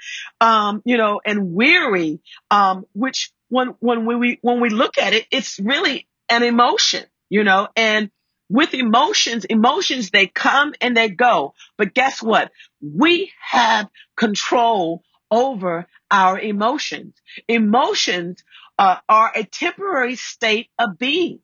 um, 0.41 0.83
you 0.85 0.99
know, 0.99 1.21
and 1.25 1.53
weary, 1.53 2.21
um, 2.53 2.85
which 2.93 3.33
when, 3.49 3.75
when 3.81 4.07
we, 4.07 4.39
when 4.43 4.61
we 4.61 4.71
look 4.71 4.99
at 4.99 5.15
it, 5.15 5.27
it's 5.33 5.59
really 5.59 6.07
an 6.29 6.45
emotion, 6.45 7.05
you 7.29 7.43
know, 7.43 7.67
and 7.75 8.11
with 8.49 8.75
emotions, 8.75 9.45
emotions, 9.45 10.11
they 10.11 10.27
come 10.27 10.75
and 10.81 10.97
they 10.97 11.09
go. 11.09 11.55
But 11.77 11.95
guess 11.95 12.23
what? 12.23 12.53
We 12.81 13.33
have 13.41 13.89
control 14.17 15.03
over 15.31 15.87
our 16.11 16.39
emotions. 16.39 17.15
Emotions 17.49 18.45
uh, 18.79 18.99
are 19.09 19.33
a 19.35 19.45
temporary 19.45 20.17
state 20.17 20.69
of 20.79 20.99
being. 20.99 21.41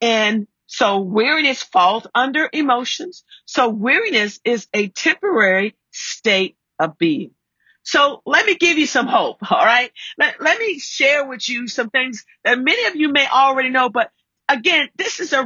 And 0.00 0.46
so 0.66 1.00
weariness 1.00 1.62
falls 1.62 2.06
under 2.14 2.48
emotions. 2.52 3.24
So 3.44 3.68
weariness 3.68 4.40
is 4.44 4.68
a 4.74 4.88
temporary 4.88 5.76
state 5.90 6.56
of 6.78 6.98
being. 6.98 7.32
So 7.82 8.20
let 8.26 8.46
me 8.46 8.56
give 8.56 8.78
you 8.78 8.86
some 8.86 9.06
hope. 9.06 9.38
All 9.50 9.64
right. 9.64 9.92
Let, 10.18 10.40
let 10.40 10.58
me 10.58 10.78
share 10.78 11.26
with 11.26 11.48
you 11.48 11.68
some 11.68 11.90
things 11.90 12.24
that 12.44 12.58
many 12.58 12.86
of 12.86 12.96
you 12.96 13.12
may 13.12 13.26
already 13.26 13.70
know, 13.70 13.88
but 13.88 14.10
again, 14.48 14.88
this 14.96 15.20
is 15.20 15.32
a 15.32 15.44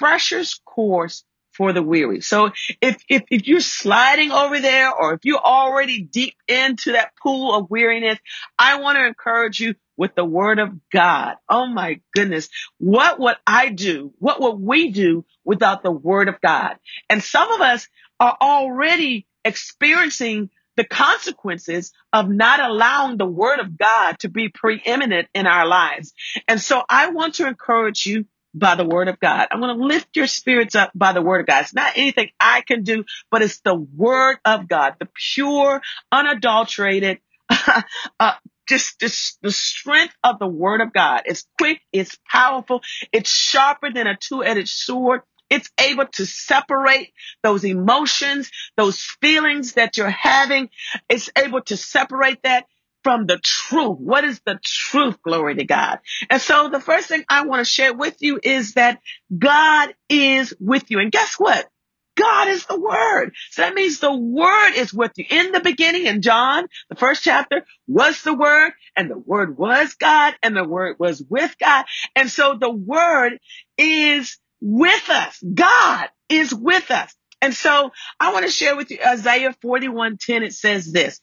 refresher's 0.00 0.60
course 0.64 1.24
for 1.52 1.72
the 1.72 1.82
weary. 1.82 2.20
So 2.20 2.50
if, 2.80 3.02
if, 3.08 3.22
if 3.30 3.46
you're 3.46 3.60
sliding 3.60 4.32
over 4.32 4.60
there 4.60 4.92
or 4.92 5.14
if 5.14 5.20
you're 5.24 5.38
already 5.38 6.02
deep 6.02 6.34
into 6.48 6.92
that 6.92 7.12
pool 7.22 7.54
of 7.54 7.70
weariness, 7.70 8.18
I 8.58 8.80
want 8.80 8.98
to 8.98 9.06
encourage 9.06 9.60
you 9.60 9.74
with 9.96 10.16
the 10.16 10.24
word 10.24 10.58
of 10.58 10.70
God. 10.90 11.36
Oh 11.48 11.66
my 11.66 12.00
goodness. 12.12 12.48
What 12.78 13.20
would 13.20 13.36
I 13.46 13.68
do? 13.68 14.12
What 14.18 14.40
would 14.40 14.58
we 14.58 14.90
do 14.90 15.24
without 15.44 15.84
the 15.84 15.92
word 15.92 16.28
of 16.28 16.40
God? 16.40 16.76
And 17.08 17.22
some 17.22 17.52
of 17.52 17.60
us 17.60 17.86
are 18.18 18.36
already 18.40 19.26
experiencing 19.44 20.50
the 20.76 20.84
consequences 20.84 21.92
of 22.12 22.28
not 22.28 22.58
allowing 22.58 23.16
the 23.16 23.26
word 23.26 23.60
of 23.60 23.78
God 23.78 24.18
to 24.20 24.28
be 24.28 24.48
preeminent 24.48 25.28
in 25.32 25.46
our 25.46 25.66
lives. 25.66 26.12
And 26.48 26.60
so 26.60 26.82
I 26.88 27.10
want 27.10 27.34
to 27.34 27.46
encourage 27.46 28.06
you 28.06 28.26
by 28.54 28.76
the 28.76 28.84
word 28.84 29.08
of 29.08 29.18
God. 29.20 29.48
I'm 29.50 29.60
going 29.60 29.76
to 29.76 29.84
lift 29.84 30.16
your 30.16 30.26
spirits 30.26 30.74
up 30.74 30.92
by 30.94 31.12
the 31.12 31.22
word 31.22 31.40
of 31.40 31.46
God. 31.46 31.62
It's 31.62 31.74
not 31.74 31.92
anything 31.96 32.30
I 32.38 32.62
can 32.62 32.84
do, 32.84 33.04
but 33.30 33.42
it's 33.42 33.60
the 33.60 33.74
word 33.74 34.38
of 34.44 34.68
God, 34.68 34.94
the 35.00 35.08
pure, 35.34 35.82
unadulterated, 36.12 37.18
uh, 38.20 38.34
just, 38.68 39.00
just 39.00 39.42
the 39.42 39.50
strength 39.50 40.14
of 40.22 40.38
the 40.38 40.46
word 40.46 40.80
of 40.80 40.92
God. 40.92 41.22
It's 41.26 41.46
quick. 41.58 41.80
It's 41.92 42.18
powerful. 42.30 42.82
It's 43.12 43.30
sharper 43.30 43.92
than 43.92 44.06
a 44.06 44.16
two-edged 44.16 44.68
sword. 44.68 45.22
It's 45.50 45.70
able 45.78 46.06
to 46.06 46.26
separate 46.26 47.12
those 47.42 47.64
emotions, 47.64 48.50
those 48.76 49.00
feelings 49.20 49.74
that 49.74 49.96
you're 49.96 50.08
having. 50.08 50.70
It's 51.08 51.28
able 51.36 51.60
to 51.62 51.76
separate 51.76 52.42
that 52.44 52.66
from 53.04 53.26
the 53.26 53.38
truth. 53.38 53.98
What 53.98 54.24
is 54.24 54.40
the 54.44 54.58
truth? 54.64 55.22
Glory 55.22 55.56
to 55.56 55.64
God. 55.64 56.00
And 56.30 56.42
so 56.42 56.70
the 56.70 56.80
first 56.80 57.08
thing 57.08 57.24
I 57.28 57.46
want 57.46 57.60
to 57.60 57.70
share 57.70 57.94
with 57.94 58.16
you 58.20 58.40
is 58.42 58.74
that 58.74 59.00
God 59.36 59.94
is 60.08 60.54
with 60.58 60.90
you. 60.90 60.98
And 61.00 61.12
guess 61.12 61.34
what? 61.34 61.68
God 62.16 62.48
is 62.48 62.66
the 62.66 62.78
word. 62.78 63.34
So 63.50 63.62
that 63.62 63.74
means 63.74 63.98
the 63.98 64.16
word 64.16 64.72
is 64.76 64.94
with 64.94 65.12
you. 65.16 65.26
In 65.30 65.52
the 65.52 65.60
beginning, 65.60 66.06
in 66.06 66.22
John, 66.22 66.66
the 66.88 66.96
first 66.96 67.24
chapter, 67.24 67.64
was 67.88 68.22
the 68.22 68.34
word, 68.34 68.72
and 68.96 69.10
the 69.10 69.18
word 69.18 69.58
was 69.58 69.94
God, 69.94 70.34
and 70.42 70.56
the 70.56 70.64
word 70.64 70.96
was 70.98 71.22
with 71.28 71.56
God. 71.58 71.84
And 72.14 72.30
so 72.30 72.56
the 72.60 72.70
word 72.70 73.38
is 73.76 74.38
with 74.60 75.10
us. 75.10 75.42
God 75.42 76.08
is 76.28 76.54
with 76.54 76.90
us. 76.90 77.14
And 77.42 77.52
so 77.54 77.90
I 78.18 78.32
want 78.32 78.46
to 78.46 78.50
share 78.50 78.76
with 78.76 78.90
you 78.90 78.98
Isaiah 79.06 79.54
41:10. 79.62 80.42
It 80.44 80.54
says 80.54 80.90
this, 80.90 81.20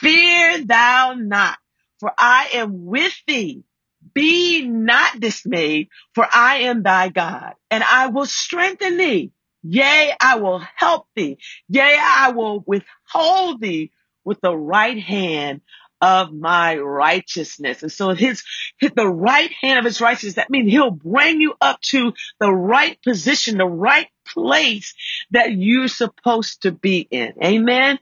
fear 0.00 0.64
thou 0.64 1.14
not, 1.14 1.58
for 2.00 2.12
I 2.16 2.50
am 2.54 2.86
with 2.86 3.14
thee. 3.26 3.64
Be 4.14 4.66
not 4.66 5.18
dismayed, 5.18 5.88
for 6.14 6.26
I 6.30 6.58
am 6.58 6.82
thy 6.82 7.08
God, 7.08 7.54
and 7.70 7.82
I 7.82 8.08
will 8.08 8.26
strengthen 8.26 8.98
thee. 8.98 9.32
Yea, 9.62 10.14
I 10.20 10.36
will 10.38 10.62
help 10.76 11.06
thee. 11.16 11.38
Yea, 11.68 11.96
I 11.98 12.32
will 12.32 12.62
withhold 12.66 13.60
thee 13.60 13.92
with 14.24 14.40
the 14.42 14.56
right 14.56 14.98
hand 15.00 15.62
of 16.00 16.32
my 16.32 16.76
righteousness. 16.76 17.82
And 17.82 17.90
so 17.90 18.10
his, 18.10 18.42
the 18.80 19.08
right 19.08 19.50
hand 19.62 19.78
of 19.78 19.86
his 19.86 20.02
righteousness, 20.02 20.34
that 20.34 20.50
means 20.50 20.70
he'll 20.70 20.90
bring 20.90 21.40
you 21.40 21.54
up 21.62 21.80
to 21.82 22.12
the 22.40 22.52
right 22.52 22.98
position, 23.02 23.56
the 23.56 23.66
right 23.66 24.08
place 24.28 24.94
that 25.30 25.52
you're 25.52 25.88
supposed 25.88 26.62
to 26.62 26.72
be 26.72 26.98
in. 27.10 27.32
Amen. 27.42 27.98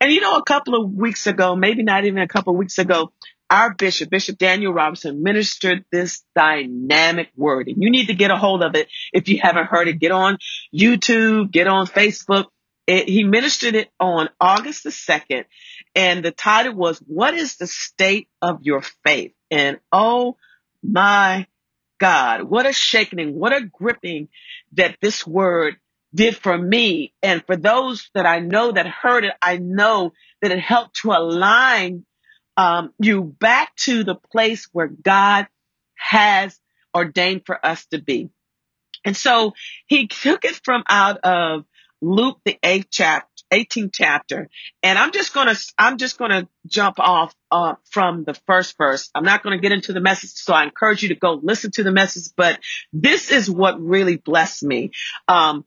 And 0.00 0.12
you 0.12 0.20
know, 0.20 0.36
a 0.36 0.44
couple 0.44 0.80
of 0.80 0.92
weeks 0.92 1.26
ago, 1.26 1.56
maybe 1.56 1.82
not 1.82 2.04
even 2.04 2.22
a 2.22 2.28
couple 2.28 2.52
of 2.52 2.58
weeks 2.58 2.78
ago, 2.78 3.12
our 3.50 3.74
bishop, 3.74 4.10
Bishop 4.10 4.38
Daniel 4.38 4.72
Robertson, 4.72 5.22
ministered 5.22 5.84
this 5.90 6.22
dynamic 6.36 7.30
word. 7.36 7.66
And 7.66 7.82
you 7.82 7.90
need 7.90 8.06
to 8.06 8.14
get 8.14 8.30
a 8.30 8.36
hold 8.36 8.62
of 8.62 8.76
it 8.76 8.88
if 9.12 9.28
you 9.28 9.40
haven't 9.42 9.66
heard 9.66 9.88
it. 9.88 9.98
Get 9.98 10.12
on 10.12 10.38
YouTube, 10.74 11.50
get 11.50 11.66
on 11.66 11.86
Facebook. 11.86 12.46
It, 12.86 13.08
he 13.08 13.24
ministered 13.24 13.74
it 13.74 13.90
on 13.98 14.30
August 14.40 14.84
the 14.84 14.90
2nd. 14.90 15.44
And 15.94 16.24
the 16.24 16.30
title 16.30 16.74
was, 16.74 16.98
What 17.06 17.34
is 17.34 17.56
the 17.56 17.66
State 17.66 18.28
of 18.40 18.60
Your 18.62 18.82
Faith? 19.04 19.32
And 19.50 19.80
oh 19.90 20.36
my 20.82 21.46
God, 21.98 22.44
what 22.44 22.66
a 22.66 22.72
shaking, 22.72 23.34
what 23.38 23.52
a 23.52 23.62
gripping 23.64 24.28
that 24.72 24.96
this 25.02 25.26
word 25.26 25.76
did 26.14 26.36
for 26.36 26.56
me. 26.56 27.12
And 27.22 27.44
for 27.44 27.56
those 27.56 28.10
that 28.14 28.26
I 28.26 28.40
know 28.40 28.72
that 28.72 28.86
heard 28.86 29.24
it, 29.24 29.32
I 29.40 29.58
know 29.58 30.12
that 30.42 30.50
it 30.50 30.60
helped 30.60 30.96
to 31.02 31.12
align 31.12 32.04
um, 32.56 32.92
you 32.98 33.22
back 33.22 33.74
to 33.76 34.04
the 34.04 34.14
place 34.14 34.68
where 34.72 34.88
God 34.88 35.46
has 35.94 36.58
ordained 36.94 37.42
for 37.46 37.64
us 37.64 37.86
to 37.86 38.00
be. 38.00 38.30
And 39.04 39.16
so 39.16 39.54
he 39.86 40.08
took 40.08 40.44
it 40.44 40.60
from 40.64 40.82
out 40.88 41.18
of 41.18 41.64
Luke, 42.02 42.40
the 42.44 42.58
eighth 42.62 42.88
chapter, 42.90 43.28
18th 43.52 43.90
chapter. 43.92 44.48
And 44.82 44.98
I'm 44.98 45.12
just 45.12 45.32
to, 45.48 45.72
I'm 45.78 45.98
just 45.98 46.18
to 46.30 46.48
jump 46.66 46.98
off 46.98 47.34
uh, 47.50 47.74
from 47.90 48.24
the 48.24 48.34
first 48.46 48.76
verse. 48.78 49.10
I'm 49.14 49.24
not 49.24 49.42
to 49.56 49.62
get 49.62 49.72
into 49.72 49.92
the 49.92 50.00
message. 50.00 50.30
So 50.30 50.52
I 50.52 50.64
encourage 50.64 51.02
you 51.02 51.10
to 51.10 51.14
go 51.14 51.40
listen 51.42 51.70
to 51.72 51.82
the 51.82 51.92
message, 51.92 52.32
but 52.36 52.58
this 52.92 53.30
is 53.30 53.50
what 53.50 53.80
really 53.80 54.16
blessed 54.16 54.62
me. 54.62 54.90
Um, 55.28 55.64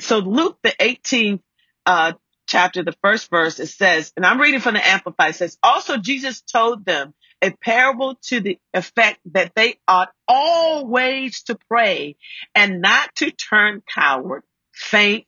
so 0.00 0.18
Luke, 0.18 0.58
the 0.62 0.74
18th, 0.80 1.40
uh, 1.86 2.12
chapter, 2.46 2.82
the 2.82 2.94
first 3.02 3.30
verse, 3.30 3.58
it 3.60 3.68
says, 3.68 4.12
and 4.16 4.24
I'm 4.24 4.40
reading 4.40 4.60
from 4.60 4.74
the 4.74 4.86
Amplified, 4.86 5.30
it 5.30 5.36
says, 5.36 5.58
also 5.62 5.96
Jesus 5.96 6.42
told 6.42 6.84
them 6.84 7.14
a 7.42 7.50
parable 7.50 8.16
to 8.28 8.40
the 8.40 8.58
effect 8.72 9.20
that 9.32 9.52
they 9.54 9.78
ought 9.86 10.10
always 10.26 11.42
to 11.44 11.58
pray 11.68 12.16
and 12.54 12.80
not 12.80 13.14
to 13.16 13.30
turn 13.30 13.82
coward, 13.92 14.42
faint, 14.72 15.26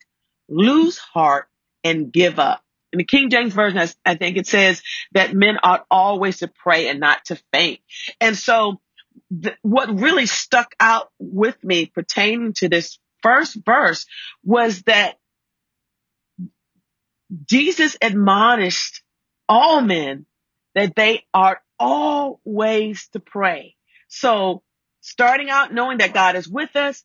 lose 0.48 0.98
heart, 0.98 1.46
and 1.84 2.12
give 2.12 2.38
up. 2.38 2.62
In 2.92 2.98
the 2.98 3.04
King 3.04 3.30
James 3.30 3.52
Version, 3.52 3.86
I 4.04 4.14
think 4.14 4.36
it 4.36 4.46
says 4.46 4.82
that 5.12 5.34
men 5.34 5.58
ought 5.62 5.84
always 5.90 6.38
to 6.38 6.48
pray 6.48 6.88
and 6.88 7.00
not 7.00 7.24
to 7.26 7.40
faint. 7.52 7.80
And 8.20 8.36
so 8.36 8.80
what 9.62 10.00
really 10.00 10.26
stuck 10.26 10.74
out 10.78 11.10
with 11.18 11.62
me 11.64 11.86
pertaining 11.86 12.52
to 12.54 12.68
this 12.68 12.98
first 13.26 13.58
verse 13.66 14.06
was 14.44 14.82
that 14.82 15.16
Jesus 17.44 17.96
admonished 18.00 19.02
all 19.48 19.80
men 19.80 20.26
that 20.76 20.94
they 20.94 21.24
are 21.34 21.60
always 21.78 23.08
to 23.08 23.20
pray. 23.20 23.74
So 24.08 24.62
starting 25.00 25.50
out 25.50 25.74
knowing 25.74 25.98
that 25.98 26.14
God 26.14 26.36
is 26.36 26.48
with 26.48 26.76
us, 26.76 27.02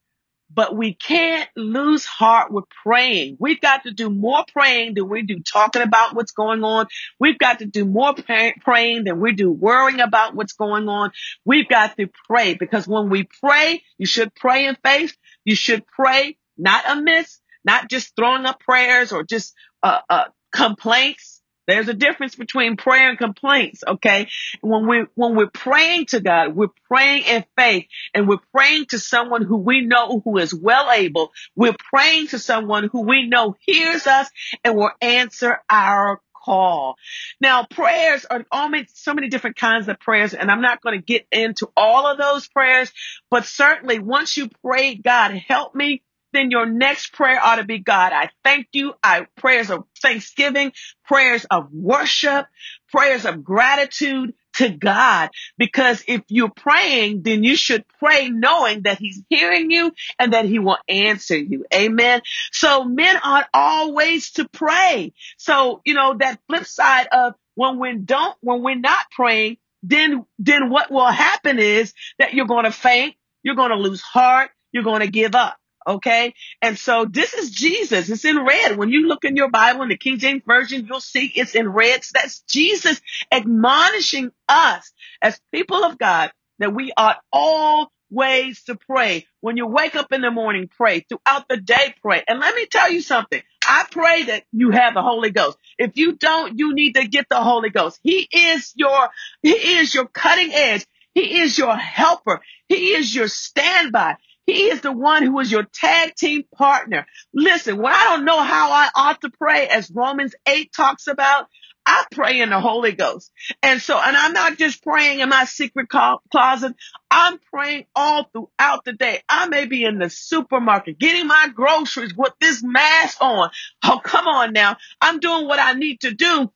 but 0.53 0.75
we 0.75 0.93
can't 0.93 1.49
lose 1.55 2.05
heart 2.05 2.51
with 2.51 2.65
praying. 2.83 3.37
We've 3.39 3.61
got 3.61 3.83
to 3.83 3.91
do 3.91 4.09
more 4.09 4.43
praying 4.51 4.95
than 4.95 5.07
we 5.07 5.21
do 5.21 5.39
talking 5.39 5.81
about 5.81 6.13
what's 6.13 6.33
going 6.33 6.63
on. 6.63 6.87
We've 7.19 7.37
got 7.39 7.59
to 7.59 7.65
do 7.65 7.85
more 7.85 8.13
pray- 8.13 8.55
praying 8.61 9.05
than 9.05 9.19
we 9.21 9.31
do 9.33 9.49
worrying 9.49 10.01
about 10.01 10.35
what's 10.35 10.53
going 10.53 10.89
on. 10.89 11.11
We've 11.45 11.69
got 11.69 11.95
to 11.97 12.09
pray 12.27 12.55
because 12.55 12.87
when 12.87 13.09
we 13.09 13.27
pray, 13.41 13.81
you 13.97 14.05
should 14.05 14.35
pray 14.35 14.65
in 14.65 14.77
faith. 14.83 15.15
You 15.45 15.55
should 15.55 15.85
pray 15.87 16.37
not 16.57 16.83
amiss, 16.87 17.39
not 17.63 17.89
just 17.89 18.15
throwing 18.15 18.45
up 18.45 18.59
prayers 18.59 19.11
or 19.11 19.23
just 19.23 19.53
uh, 19.83 19.99
uh, 20.09 20.25
complaints 20.53 21.41
there's 21.67 21.87
a 21.87 21.93
difference 21.93 22.35
between 22.35 22.75
prayer 22.75 23.09
and 23.09 23.17
complaints, 23.17 23.83
okay? 23.87 24.27
When 24.61 24.87
we 24.87 25.05
when 25.15 25.35
we're 25.35 25.49
praying 25.49 26.07
to 26.07 26.19
God, 26.19 26.55
we're 26.55 26.67
praying 26.89 27.23
in 27.23 27.45
faith 27.57 27.85
and 28.13 28.27
we're 28.27 28.39
praying 28.53 28.87
to 28.89 28.99
someone 28.99 29.43
who 29.43 29.57
we 29.57 29.85
know 29.85 30.21
who 30.25 30.37
is 30.37 30.53
well 30.53 30.91
able. 30.91 31.31
We're 31.55 31.75
praying 31.93 32.27
to 32.29 32.39
someone 32.39 32.89
who 32.91 33.01
we 33.07 33.27
know 33.27 33.55
hears 33.59 34.07
us 34.07 34.29
and 34.63 34.75
will 34.75 34.91
answer 35.01 35.59
our 35.69 36.19
call. 36.43 36.95
Now, 37.39 37.65
prayers 37.65 38.25
are 38.25 38.45
so 38.93 39.13
many 39.13 39.29
different 39.29 39.55
kinds 39.55 39.87
of 39.87 39.99
prayers, 39.99 40.33
and 40.33 40.49
I'm 40.49 40.61
not 40.61 40.81
going 40.81 40.99
to 40.99 41.05
get 41.05 41.27
into 41.31 41.69
all 41.75 42.07
of 42.07 42.17
those 42.17 42.47
prayers, 42.47 42.91
but 43.29 43.45
certainly 43.45 43.99
once 43.99 44.37
you 44.37 44.49
pray, 44.63 44.95
God, 44.95 45.31
help 45.47 45.75
me 45.75 46.03
then 46.33 46.51
your 46.51 46.65
next 46.65 47.13
prayer 47.13 47.39
ought 47.41 47.57
to 47.57 47.63
be 47.63 47.79
God, 47.79 48.13
I 48.13 48.29
thank 48.43 48.67
you. 48.73 48.93
I 49.03 49.27
prayers 49.35 49.69
of 49.69 49.83
thanksgiving, 50.01 50.71
prayers 51.05 51.45
of 51.45 51.73
worship, 51.73 52.47
prayers 52.89 53.25
of 53.25 53.43
gratitude 53.43 54.33
to 54.61 54.69
God. 54.69 55.29
Because 55.57 56.03
if 56.07 56.21
you're 56.27 56.51
praying, 56.55 57.23
then 57.23 57.43
you 57.43 57.55
should 57.55 57.83
pray 57.99 58.29
knowing 58.29 58.83
that 58.83 58.99
he's 58.99 59.21
hearing 59.29 59.71
you 59.71 59.91
and 60.19 60.33
that 60.33 60.45
he 60.45 60.59
will 60.59 60.77
answer 60.87 61.37
you. 61.37 61.65
Amen. 61.73 62.21
So 62.51 62.83
men 62.83 63.17
ought 63.23 63.47
always 63.53 64.31
to 64.33 64.47
pray. 64.47 65.13
So, 65.37 65.81
you 65.83 65.93
know, 65.93 66.15
that 66.19 66.39
flip 66.47 66.65
side 66.65 67.07
of 67.11 67.33
when 67.55 67.79
we 67.79 67.97
don't, 67.97 68.35
when 68.41 68.61
we're 68.61 68.75
not 68.75 69.05
praying, 69.11 69.57
then, 69.83 70.25
then 70.37 70.69
what 70.69 70.91
will 70.91 71.07
happen 71.07 71.59
is 71.59 71.93
that 72.19 72.33
you're 72.33 72.45
going 72.45 72.65
to 72.65 72.71
faint. 72.71 73.15
You're 73.43 73.55
going 73.55 73.71
to 73.71 73.77
lose 73.77 74.01
heart. 74.01 74.51
You're 74.71 74.83
going 74.83 75.01
to 75.01 75.07
give 75.07 75.35
up. 75.35 75.57
Okay. 75.87 76.33
And 76.61 76.77
so 76.77 77.05
this 77.05 77.33
is 77.33 77.49
Jesus. 77.49 78.09
It's 78.09 78.25
in 78.25 78.43
red. 78.43 78.77
When 78.77 78.89
you 78.89 79.07
look 79.07 79.25
in 79.25 79.35
your 79.35 79.49
Bible 79.49 79.81
in 79.83 79.89
the 79.89 79.97
King 79.97 80.19
James 80.19 80.43
Version, 80.45 80.85
you'll 80.87 80.99
see 80.99 81.31
it's 81.35 81.55
in 81.55 81.69
red. 81.69 82.01
That's 82.13 82.41
Jesus 82.41 83.01
admonishing 83.31 84.31
us 84.47 84.91
as 85.21 85.39
people 85.51 85.83
of 85.83 85.97
God 85.97 86.31
that 86.59 86.73
we 86.73 86.91
ought 86.95 87.17
always 87.31 88.63
to 88.63 88.75
pray. 88.75 89.25
When 89.39 89.57
you 89.57 89.67
wake 89.67 89.95
up 89.95 90.11
in 90.11 90.21
the 90.21 90.31
morning, 90.31 90.69
pray. 90.69 91.01
Throughout 91.01 91.47
the 91.49 91.57
day, 91.57 91.95
pray. 92.01 92.23
And 92.27 92.39
let 92.39 92.55
me 92.55 92.67
tell 92.67 92.91
you 92.91 93.01
something. 93.01 93.41
I 93.67 93.85
pray 93.89 94.23
that 94.23 94.43
you 94.51 94.71
have 94.71 94.93
the 94.93 95.01
Holy 95.01 95.31
Ghost. 95.31 95.57
If 95.77 95.97
you 95.97 96.13
don't, 96.13 96.57
you 96.59 96.73
need 96.73 96.93
to 96.95 97.07
get 97.07 97.27
the 97.29 97.41
Holy 97.41 97.69
Ghost. 97.69 97.99
He 98.03 98.27
is 98.31 98.73
your, 98.75 99.09
he 99.41 99.51
is 99.51 99.93
your 99.93 100.05
cutting 100.05 100.53
edge. 100.53 100.85
He 101.13 101.41
is 101.41 101.57
your 101.57 101.75
helper. 101.75 102.41
He 102.69 102.93
is 102.93 103.13
your 103.13 103.27
standby. 103.27 104.15
He 104.45 104.69
is 104.69 104.81
the 104.81 104.91
one 104.91 105.23
who 105.23 105.39
is 105.39 105.51
your 105.51 105.63
tag 105.63 106.15
team 106.15 106.43
partner. 106.55 107.05
Listen, 107.33 107.77
when 107.77 107.93
I 107.93 108.03
don't 108.05 108.25
know 108.25 108.41
how 108.41 108.71
I 108.71 108.89
ought 108.95 109.21
to 109.21 109.29
pray, 109.29 109.67
as 109.67 109.91
Romans 109.91 110.35
8 110.47 110.71
talks 110.73 111.07
about, 111.07 111.47
I 111.85 112.05
pray 112.11 112.41
in 112.41 112.49
the 112.49 112.59
Holy 112.59 112.91
Ghost. 112.91 113.31
And 113.63 113.81
so, 113.81 113.97
and 113.97 114.15
I'm 114.15 114.33
not 114.33 114.57
just 114.57 114.83
praying 114.83 115.19
in 115.19 115.29
my 115.29 115.45
secret 115.45 115.89
closet. 115.89 116.75
I'm 117.09 117.39
praying 117.51 117.85
all 117.95 118.29
throughout 118.31 118.85
the 118.85 118.93
day. 118.93 119.21
I 119.27 119.47
may 119.47 119.65
be 119.65 119.83
in 119.83 119.99
the 119.99 120.09
supermarket 120.09 120.99
getting 120.99 121.27
my 121.27 121.49
groceries 121.53 122.15
with 122.15 122.33
this 122.39 122.61
mask 122.63 123.17
on. 123.21 123.49
Oh, 123.83 123.99
come 124.03 124.27
on 124.27 124.53
now. 124.53 124.77
I'm 125.01 125.19
doing 125.19 125.47
what 125.47 125.59
I 125.59 125.73
need 125.73 126.01
to 126.01 126.13
do, 126.13 126.51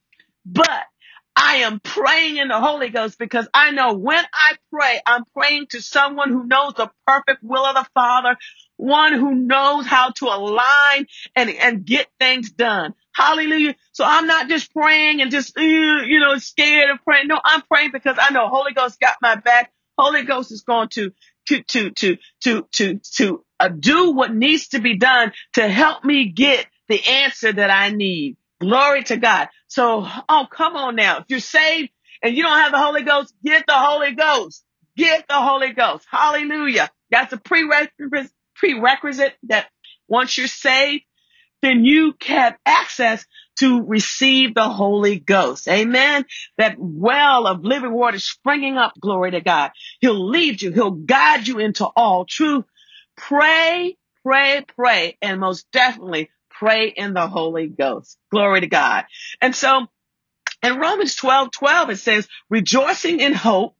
but 0.45 0.83
I 1.35 1.57
am 1.57 1.79
praying 1.79 2.37
in 2.37 2.47
the 2.47 2.59
Holy 2.59 2.89
Ghost 2.89 3.19
because 3.19 3.47
I 3.53 3.71
know 3.71 3.93
when 3.93 4.23
I 4.33 4.53
pray, 4.71 4.99
I'm 5.05 5.23
praying 5.35 5.67
to 5.71 5.81
someone 5.81 6.29
who 6.29 6.45
knows 6.45 6.73
the 6.75 6.89
perfect 7.05 7.39
will 7.43 7.65
of 7.65 7.75
the 7.75 7.87
Father, 7.93 8.37
one 8.77 9.13
who 9.13 9.35
knows 9.35 9.85
how 9.85 10.11
to 10.11 10.25
align 10.25 11.07
and, 11.35 11.49
and 11.49 11.85
get 11.85 12.07
things 12.19 12.51
done. 12.51 12.93
Hallelujah. 13.13 13.75
So 13.91 14.05
I'm 14.05 14.27
not 14.27 14.49
just 14.49 14.73
praying 14.73 15.21
and 15.21 15.31
just, 15.31 15.57
you 15.57 16.19
know, 16.19 16.37
scared 16.37 16.89
of 16.89 16.99
praying. 17.03 17.27
No, 17.27 17.39
I'm 17.43 17.61
praying 17.63 17.91
because 17.91 18.17
I 18.19 18.31
know 18.33 18.47
Holy 18.47 18.73
Ghost 18.73 18.99
got 18.99 19.15
my 19.21 19.35
back. 19.35 19.71
Holy 19.97 20.23
Ghost 20.23 20.51
is 20.51 20.61
going 20.61 20.89
to, 20.89 21.11
to, 21.47 21.63
to, 21.63 21.89
to, 21.91 22.17
to, 22.41 22.67
to, 22.73 22.99
to 23.15 23.45
uh, 23.59 23.69
do 23.69 24.11
what 24.11 24.33
needs 24.33 24.69
to 24.69 24.79
be 24.79 24.97
done 24.97 25.31
to 25.53 25.67
help 25.67 26.03
me 26.03 26.29
get 26.29 26.65
the 26.89 27.01
answer 27.07 27.51
that 27.51 27.69
I 27.69 27.89
need. 27.89 28.37
Glory 28.59 29.03
to 29.03 29.17
God. 29.17 29.49
So, 29.75 30.07
oh, 30.29 30.47
come 30.49 30.77
on 30.77 30.95
now. 30.95 31.17
If 31.17 31.25
you're 31.27 31.41
saved 31.41 31.89
and 32.23 32.33
you 32.33 32.43
don't 32.43 32.57
have 32.57 32.71
the 32.71 32.79
Holy 32.79 33.03
Ghost, 33.03 33.33
get 33.43 33.65
the 33.67 33.73
Holy 33.73 34.13
Ghost. 34.13 34.63
Get 34.95 35.27
the 35.27 35.33
Holy 35.33 35.73
Ghost. 35.73 36.05
Hallelujah. 36.09 36.89
That's 37.11 37.33
a 37.33 37.37
prerequisite, 37.37 38.31
prerequisite 38.55 39.33
that 39.49 39.67
once 40.07 40.37
you're 40.37 40.47
saved, 40.47 41.03
then 41.61 41.83
you 41.83 42.13
have 42.21 42.55
access 42.65 43.25
to 43.59 43.83
receive 43.83 44.55
the 44.55 44.69
Holy 44.69 45.19
Ghost. 45.19 45.67
Amen. 45.67 46.23
That 46.57 46.77
well 46.79 47.45
of 47.45 47.65
living 47.65 47.91
water 47.91 48.19
springing 48.19 48.77
up. 48.77 48.93
Glory 48.97 49.31
to 49.31 49.41
God. 49.41 49.71
He'll 49.99 50.29
lead 50.29 50.61
you. 50.61 50.71
He'll 50.71 50.91
guide 50.91 51.49
you 51.49 51.59
into 51.59 51.85
all 51.85 52.23
truth. 52.23 52.63
Pray, 53.17 53.97
pray, 54.23 54.63
pray, 54.73 55.17
and 55.21 55.41
most 55.41 55.69
definitely 55.73 56.29
pray 56.59 56.87
in 56.87 57.13
the 57.13 57.27
Holy 57.27 57.67
Ghost. 57.67 58.17
Glory 58.31 58.61
to 58.61 58.67
God. 58.67 59.05
And 59.41 59.55
so 59.55 59.87
in 60.63 60.77
Romans 60.77 61.15
12, 61.15 61.51
12, 61.51 61.89
it 61.91 61.97
says, 61.97 62.27
rejoicing 62.49 63.19
in 63.19 63.33
hope, 63.33 63.75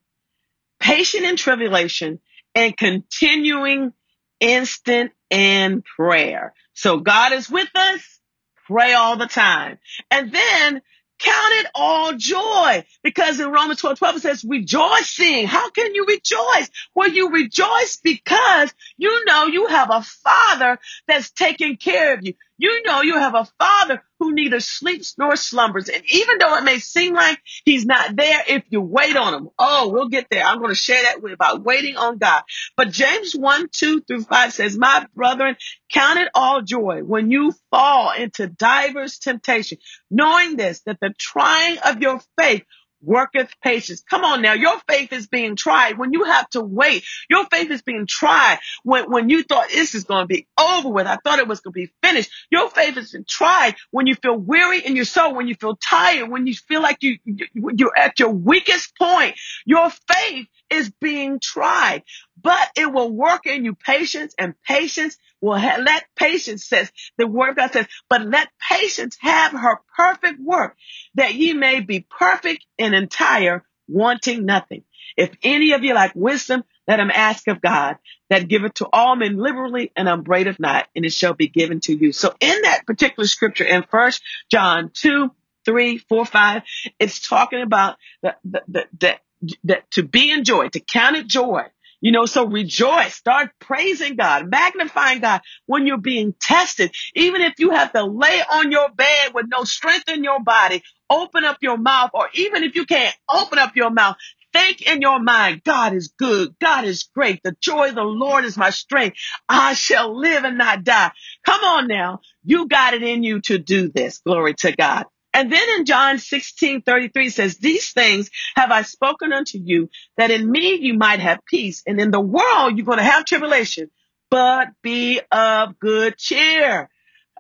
patient 0.80 1.26
in 1.26 1.36
tribulation, 1.36 2.20
and 2.54 2.76
continuing 2.78 3.94
instant 4.40 5.12
in 5.30 5.84
prayer. 5.98 6.54
So 6.74 7.00
God 7.00 7.34
is 7.34 7.50
with 7.50 7.70
us. 7.76 8.20
Pray 8.68 8.94
all 8.94 9.18
the 9.18 9.28
time. 9.28 9.80
And 10.10 10.32
then 10.32 10.82
count 11.20 11.54
it 11.54 11.68
all 11.76 12.14
joy 12.16 12.86
because 13.04 13.40
in 13.40 13.50
Romans 13.50 13.80
12, 13.80 13.98
12 14.00 14.16
it 14.18 14.22
says 14.22 14.46
rejoicing. 14.48 15.48
How 15.48 15.70
can 15.70 15.96
you 15.96 16.06
rejoice? 16.06 16.70
Well, 16.94 17.10
you 17.10 17.32
rejoice 17.32 18.00
because 18.04 18.74
you 18.98 19.26
know 19.26 19.46
you 19.46 19.68
have 19.68 19.90
a 19.92 20.02
father 20.02 20.80
that's 21.08 21.32
taking 21.32 21.78
care 21.78 22.14
of 22.14 22.26
you. 22.26 22.34
You 22.58 22.84
know 22.84 23.02
you 23.02 23.18
have 23.18 23.36
a 23.36 23.48
father 23.60 24.02
who 24.26 24.34
neither 24.34 24.60
sleeps 24.60 25.16
nor 25.18 25.36
slumbers. 25.36 25.88
And 25.88 26.04
even 26.10 26.38
though 26.40 26.56
it 26.56 26.64
may 26.64 26.80
seem 26.80 27.14
like 27.14 27.40
he's 27.64 27.86
not 27.86 28.16
there, 28.16 28.42
if 28.48 28.64
you 28.70 28.82
wait 28.82 29.16
on 29.16 29.34
him, 29.34 29.50
oh, 29.60 29.90
we'll 29.90 30.10
get 30.10 30.28
there. 30.32 30.44
I'm 30.44 30.58
going 30.58 30.72
to 30.72 30.76
share 30.76 31.04
that 31.04 31.22
with 31.22 31.34
about 31.34 31.64
waiting 31.64 31.96
on 31.96 32.18
God. 32.18 32.42
But 32.76 32.90
James 32.92 33.36
1, 33.36 33.68
2 33.72 34.02
through 34.02 34.24
5 34.24 34.54
says, 34.54 34.78
My 34.78 35.06
brethren, 35.16 35.56
count 35.92 36.20
it 36.20 36.30
all 36.34 36.64
joy 36.64 37.02
when 37.04 37.30
you 37.30 37.54
fall 37.70 38.14
into 38.14 38.48
divers 38.48 39.20
temptation, 39.20 39.78
knowing 40.10 40.58
this, 40.58 40.82
that 40.82 40.98
the 41.00 41.14
trying 41.18 41.78
of 41.86 42.02
your 42.02 42.20
faith 42.40 42.64
worketh 43.06 43.52
patience. 43.64 44.04
Come 44.10 44.24
on 44.26 44.42
now. 44.42 44.54
Your 44.54 44.80
faith 44.90 45.14
is 45.14 45.28
being 45.28 45.56
tried 45.56 45.98
when 45.98 46.14
you 46.14 46.26
have 46.26 46.50
to 46.52 46.62
wait. 46.62 47.04
Your 47.30 47.46
faith 47.46 47.72
is 47.72 47.82
being 47.82 48.08
tried 48.08 48.60
when, 48.84 49.12
when 49.12 49.30
you 49.30 49.44
thought 49.44 49.70
this 49.70 49.96
is 49.96 50.04
going 50.04 50.24
to 50.24 50.28
be 50.28 50.48
over 50.60 50.90
with. 50.90 51.08
I 51.08 51.18
thought 51.24 51.40
it 51.40 51.48
was 51.48 51.62
going 51.62 51.74
to 51.74 51.80
be 51.88 51.92
finished. 52.04 52.32
Your 52.52 52.70
faith 52.70 52.98
is 52.98 53.12
being 53.12 53.26
tried 53.28 53.76
when 53.92 54.08
you 54.08 54.16
feel 54.16 54.38
weary 54.38 54.80
in 54.80 54.96
your 54.96 55.06
soul, 55.06 55.36
when 55.36 55.48
you 55.48 55.56
feel 55.56 55.76
tired, 55.76 56.30
when 56.30 56.48
you 56.48 56.54
feel 56.56 56.82
like 56.82 56.98
you, 57.02 57.18
you're 57.54 57.98
at 57.98 58.20
your 58.20 58.30
weakest 58.30 58.98
point. 58.98 59.36
Your 59.66 59.90
faith 59.90 60.48
is 60.70 60.92
being 61.02 61.40
tried, 61.40 62.04
but 62.42 62.70
it 62.76 62.92
will 62.92 63.12
work 63.12 63.46
in 63.46 63.66
you 63.66 63.76
patience 63.76 64.34
and 64.38 64.54
patience 64.64 65.18
will 65.42 65.58
ha- 65.58 65.82
let 65.84 66.06
patience 66.16 66.66
says 66.66 66.92
the 67.18 67.28
word 67.28 67.52
of 67.52 67.56
God 67.58 67.74
says, 67.74 67.88
but 68.10 68.26
let 68.26 68.50
patience 68.70 69.18
have 69.22 69.52
her 69.52 69.80
perfect 69.96 70.40
work 70.40 70.76
that 71.16 71.34
ye 71.36 71.54
may 71.54 71.80
be 71.80 72.06
perfect 72.10 72.66
and 72.80 72.94
entire, 72.96 73.64
wanting 73.88 74.46
nothing. 74.46 74.84
If 75.18 75.32
any 75.44 75.72
of 75.74 75.84
you 75.84 75.94
lack 75.94 76.14
wisdom, 76.16 76.64
let 76.88 77.00
him 77.00 77.12
ask 77.14 77.48
of 77.48 77.62
God 77.62 77.98
that 78.30 78.48
giveth 78.48 78.76
to 78.76 78.88
all 78.92 79.16
men 79.16 79.38
liberally 79.38 79.92
and 79.96 80.10
upbraideth 80.10 80.60
not, 80.60 80.88
and 80.96 81.06
it 81.06 81.14
shall 81.14 81.34
be 81.34 81.48
given 81.48 81.80
to 81.82 81.94
you. 81.94 82.12
So 82.12 82.34
in 82.40 82.62
that 82.64 82.86
particular 82.86 83.28
scripture 83.28 83.64
in 83.64 83.84
first 83.84 84.22
John 84.52 84.92
2, 84.94 85.32
3, 85.66 85.98
4, 85.98 86.26
5, 86.26 86.62
it's 87.00 87.28
talking 87.28 87.62
about 87.62 87.98
the, 88.22 88.36
the, 88.44 88.62
the, 88.68 88.86
the 89.00 89.16
that 89.64 89.90
to 89.92 90.04
be 90.04 90.32
in 90.32 90.44
joy, 90.44 90.70
to 90.70 90.80
count 90.80 91.16
it 91.16 91.28
joy. 91.28 91.64
You 92.02 92.12
know, 92.12 92.26
so 92.26 92.46
rejoice, 92.46 93.16
start 93.16 93.50
praising 93.60 94.16
God, 94.16 94.50
magnifying 94.50 95.22
God 95.22 95.42
when 95.66 95.88
you're 95.88 95.98
being 95.98 96.36
tested. 96.40 96.94
Even 97.16 97.42
if 97.42 97.54
you 97.58 97.72
have 97.72 97.94
to 97.94 98.04
lay 98.04 98.42
on 98.42 98.72
your 98.72 98.90
bed 98.92 99.34
with 99.34 99.48
no 99.50 99.64
strength 99.64 100.10
in 100.10 100.24
your 100.24 100.44
body, 100.44 100.84
open 101.10 101.46
up 101.46 101.58
your 101.62 101.78
mouth, 101.78 102.12
or 102.14 102.28
even 102.36 102.64
if 102.64 102.76
you 102.76 102.86
can't 102.86 103.16
open 103.28 103.58
up 103.58 103.76
your 103.76 103.90
mouth, 103.90 104.18
think 104.54 104.82
in 104.82 105.02
your 105.02 105.20
mind, 105.20 105.64
God 105.64 105.94
is 105.94 106.14
good. 106.18 106.56
God 106.60 106.86
is 106.86 107.10
great. 107.16 107.42
The 107.44 107.56
joy 107.60 107.90
of 107.90 107.96
the 107.96 108.04
Lord 108.04 108.46
is 108.46 108.58
my 108.58 108.70
strength. 108.70 109.18
I 109.50 109.74
shall 109.74 110.18
live 110.18 110.44
and 110.44 110.58
not 110.58 110.84
die. 110.84 111.12
Come 111.46 111.62
on 111.62 111.88
now. 111.88 112.22
You 112.44 112.68
got 112.68 112.94
it 112.94 113.04
in 113.04 113.24
you 113.24 113.42
to 113.42 113.58
do 113.58 113.90
this. 113.90 114.20
Glory 114.20 114.54
to 114.60 114.76
God. 114.76 115.06
And 115.36 115.52
then 115.52 115.68
in 115.78 115.84
John 115.84 116.18
16, 116.18 116.84
33 116.84 117.30
says, 117.30 117.58
these 117.58 117.92
things 117.92 118.30
have 118.56 118.72
I 118.72 118.84
spoken 118.84 119.34
unto 119.34 119.58
you 119.62 119.90
that 120.16 120.32
in 120.32 120.50
me 120.50 120.76
you 120.76 120.94
might 120.94 121.20
have 121.20 121.40
peace. 121.46 121.84
And 121.86 122.00
in 122.00 122.10
the 122.10 122.22
world 122.22 122.78
you're 122.78 122.86
going 122.86 123.00
to 123.00 123.04
have 123.04 123.26
tribulation, 123.26 123.92
but 124.32 124.70
be 124.82 125.20
of 125.30 125.78
good 125.78 126.18
cheer. 126.18 126.90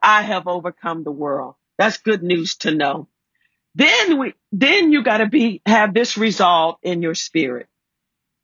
I 0.03 0.23
have 0.23 0.45
overcome 0.45 1.05
the 1.05 1.11
world. 1.13 1.55
That's 1.77 1.99
good 1.99 2.21
news 2.21 2.57
to 2.57 2.75
know. 2.75 3.07
Then 3.75 4.19
we, 4.19 4.33
then 4.51 4.91
you 4.91 5.01
got 5.01 5.19
to 5.19 5.29
be, 5.29 5.61
have 5.65 5.93
this 5.93 6.17
resolve 6.17 6.75
in 6.83 7.01
your 7.01 7.15
spirit. 7.15 7.69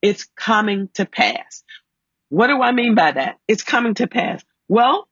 It's 0.01 0.29
coming 0.33 0.87
to 0.93 1.05
pass. 1.05 1.63
What 2.29 2.47
do 2.47 2.61
I 2.61 2.71
mean 2.71 2.95
by 2.95 3.11
that? 3.11 3.37
It's 3.49 3.63
coming 3.63 3.95
to 3.95 4.07
pass. 4.07 4.45
Well, 4.69 5.09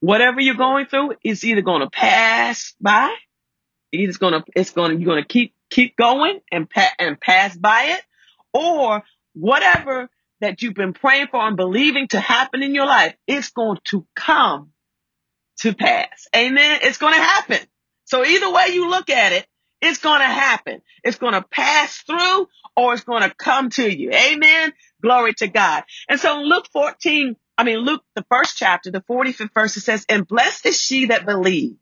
whatever 0.00 0.42
you're 0.42 0.56
going 0.56 0.84
through 0.84 1.14
is 1.24 1.42
either 1.42 1.62
going 1.62 1.80
to 1.80 1.88
pass 1.88 2.74
by 2.82 3.14
it's 3.92 4.16
gonna, 4.18 4.44
it's 4.54 4.70
gonna, 4.70 4.94
you're 4.94 5.06
gonna 5.06 5.24
keep, 5.24 5.54
keep 5.70 5.96
going 5.96 6.40
and 6.50 6.68
pa- 6.68 6.94
and 6.98 7.20
pass 7.20 7.56
by 7.56 7.96
it 7.96 8.02
or 8.52 9.02
whatever 9.34 10.08
that 10.40 10.62
you've 10.62 10.74
been 10.74 10.92
praying 10.92 11.28
for 11.30 11.40
and 11.40 11.56
believing 11.56 12.08
to 12.08 12.20
happen 12.20 12.62
in 12.62 12.74
your 12.74 12.86
life, 12.86 13.14
it's 13.26 13.50
going 13.50 13.78
to 13.84 14.06
come 14.14 14.70
to 15.58 15.74
pass. 15.74 16.28
Amen. 16.34 16.80
It's 16.82 16.98
going 16.98 17.14
to 17.14 17.20
happen. 17.20 17.58
So 18.04 18.24
either 18.24 18.52
way 18.52 18.68
you 18.72 18.88
look 18.88 19.10
at 19.10 19.32
it, 19.32 19.46
it's 19.80 19.98
going 19.98 20.20
to 20.20 20.26
happen. 20.26 20.82
It's 21.04 21.18
going 21.18 21.34
to 21.34 21.42
pass 21.42 21.98
through 21.98 22.48
or 22.76 22.94
it's 22.94 23.04
going 23.04 23.22
to 23.22 23.34
come 23.34 23.70
to 23.70 23.88
you. 23.88 24.12
Amen. 24.12 24.72
Glory 25.02 25.34
to 25.34 25.48
God. 25.48 25.84
And 26.08 26.18
so 26.18 26.40
Luke 26.40 26.66
14, 26.72 27.36
I 27.56 27.64
mean, 27.64 27.78
Luke, 27.78 28.02
the 28.14 28.24
first 28.30 28.56
chapter, 28.56 28.90
the 28.90 29.02
45th 29.02 29.50
verse, 29.54 29.76
it 29.76 29.82
says, 29.82 30.04
and 30.08 30.26
blessed 30.26 30.66
is 30.66 30.80
she 30.80 31.06
that 31.06 31.26
believed 31.26 31.78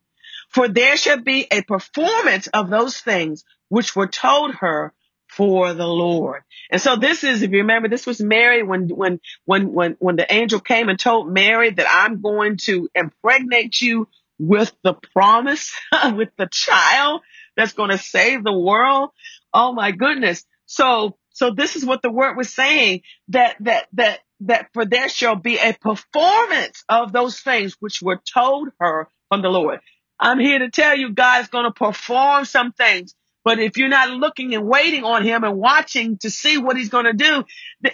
for 0.56 0.68
there 0.68 0.96
shall 0.96 1.20
be 1.20 1.46
a 1.50 1.60
performance 1.60 2.46
of 2.46 2.70
those 2.70 2.98
things 2.98 3.44
which 3.68 3.94
were 3.94 4.06
told 4.06 4.54
her 4.54 4.94
for 5.28 5.74
the 5.74 5.86
Lord. 5.86 6.44
And 6.70 6.80
so 6.80 6.96
this 6.96 7.24
is, 7.24 7.42
if 7.42 7.50
you 7.50 7.58
remember, 7.58 7.90
this 7.90 8.06
was 8.06 8.22
Mary 8.22 8.62
when, 8.62 8.88
when, 8.88 9.20
when, 9.44 9.74
when, 9.74 9.96
when 9.98 10.16
the 10.16 10.32
angel 10.32 10.58
came 10.60 10.88
and 10.88 10.98
told 10.98 11.30
Mary 11.30 11.68
that 11.68 11.86
I'm 11.86 12.22
going 12.22 12.56
to 12.62 12.88
impregnate 12.94 13.82
you 13.82 14.08
with 14.38 14.72
the 14.82 14.94
promise, 15.12 15.74
with 16.14 16.30
the 16.38 16.48
child 16.50 17.20
that's 17.54 17.74
going 17.74 17.90
to 17.90 17.98
save 17.98 18.42
the 18.42 18.58
world. 18.58 19.10
Oh 19.52 19.74
my 19.74 19.90
goodness. 19.90 20.42
So, 20.64 21.18
so 21.34 21.50
this 21.50 21.76
is 21.76 21.84
what 21.84 22.00
the 22.00 22.10
word 22.10 22.34
was 22.34 22.54
saying 22.54 23.02
that, 23.28 23.56
that, 23.60 23.88
that, 23.92 24.20
that 24.40 24.68
for 24.72 24.86
there 24.86 25.10
shall 25.10 25.36
be 25.36 25.58
a 25.58 25.74
performance 25.74 26.82
of 26.88 27.12
those 27.12 27.40
things 27.40 27.76
which 27.78 28.00
were 28.00 28.22
told 28.32 28.70
her 28.80 29.08
from 29.28 29.42
the 29.42 29.50
Lord. 29.50 29.80
I'm 30.18 30.38
here 30.38 30.59
to 30.61 30.70
tell 30.70 30.96
you 30.96 31.12
God's 31.12 31.48
going 31.48 31.64
to 31.64 31.72
perform 31.72 32.44
some 32.44 32.72
things. 32.72 33.14
But 33.44 33.61
if 33.61 33.76
you're 33.76 33.88
not 33.88 34.11
looking 34.11 34.55
and 34.55 34.66
waiting 34.66 35.05
on 35.05 35.22
him 35.22 35.44
and 35.44 35.57
watching 35.57 36.18
to 36.18 36.31
see 36.31 36.59
what 36.59 36.76
he's 36.76 36.88
going 36.88 37.05
to 37.05 37.12
do 37.12 37.44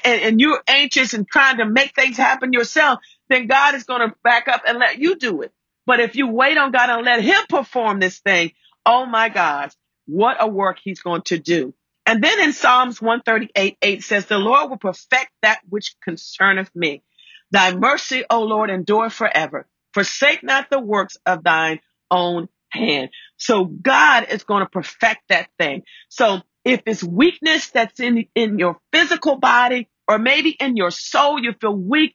and, 0.02 0.22
and, 0.22 0.40
you're 0.40 0.62
anxious 0.66 1.12
and 1.12 1.28
trying 1.28 1.58
to 1.58 1.66
make 1.66 1.94
things 1.94 2.16
happen 2.16 2.54
yourself, 2.54 3.00
then 3.28 3.48
God 3.48 3.74
is 3.74 3.84
going 3.84 4.08
to 4.08 4.14
back 4.24 4.48
up 4.48 4.62
and 4.66 4.78
let 4.78 4.98
you 4.98 5.16
do 5.16 5.42
it. 5.42 5.52
But 5.84 6.00
if 6.00 6.16
you 6.16 6.28
wait 6.28 6.56
on 6.56 6.72
God 6.72 6.88
and 6.88 7.04
let 7.04 7.22
him 7.22 7.42
perform 7.50 8.00
this 8.00 8.18
thing, 8.20 8.52
oh 8.86 9.04
my 9.04 9.28
God, 9.28 9.74
what 10.06 10.38
a 10.40 10.46
work 10.46 10.78
he's 10.82 11.00
going 11.00 11.22
to 11.22 11.38
do. 11.38 11.74
And 12.06 12.24
then 12.24 12.40
in 12.40 12.54
Psalms 12.54 13.02
138, 13.02 13.76
8 13.82 14.02
says, 14.02 14.26
the 14.26 14.38
Lord 14.38 14.70
will 14.70 14.78
perfect 14.78 15.32
that 15.42 15.60
which 15.68 15.96
concerneth 16.02 16.70
me. 16.74 17.02
Thy 17.50 17.74
mercy, 17.74 18.24
O 18.30 18.42
Lord, 18.44 18.70
endure 18.70 19.10
forever. 19.10 19.66
Forsake 19.92 20.42
not 20.42 20.70
the 20.70 20.80
works 20.80 21.18
of 21.26 21.44
thine 21.44 21.80
own 22.12 22.48
hand. 22.70 23.10
So 23.36 23.64
God 23.64 24.26
is 24.30 24.44
going 24.44 24.62
to 24.62 24.68
perfect 24.68 25.22
that 25.28 25.48
thing. 25.58 25.82
So 26.08 26.42
if 26.64 26.82
it's 26.86 27.02
weakness 27.02 27.70
that's 27.70 27.98
in, 27.98 28.26
in 28.34 28.58
your 28.58 28.78
physical 28.92 29.36
body 29.36 29.88
or 30.06 30.18
maybe 30.18 30.50
in 30.50 30.76
your 30.76 30.90
soul, 30.90 31.42
you 31.42 31.54
feel 31.60 31.74
weak, 31.74 32.14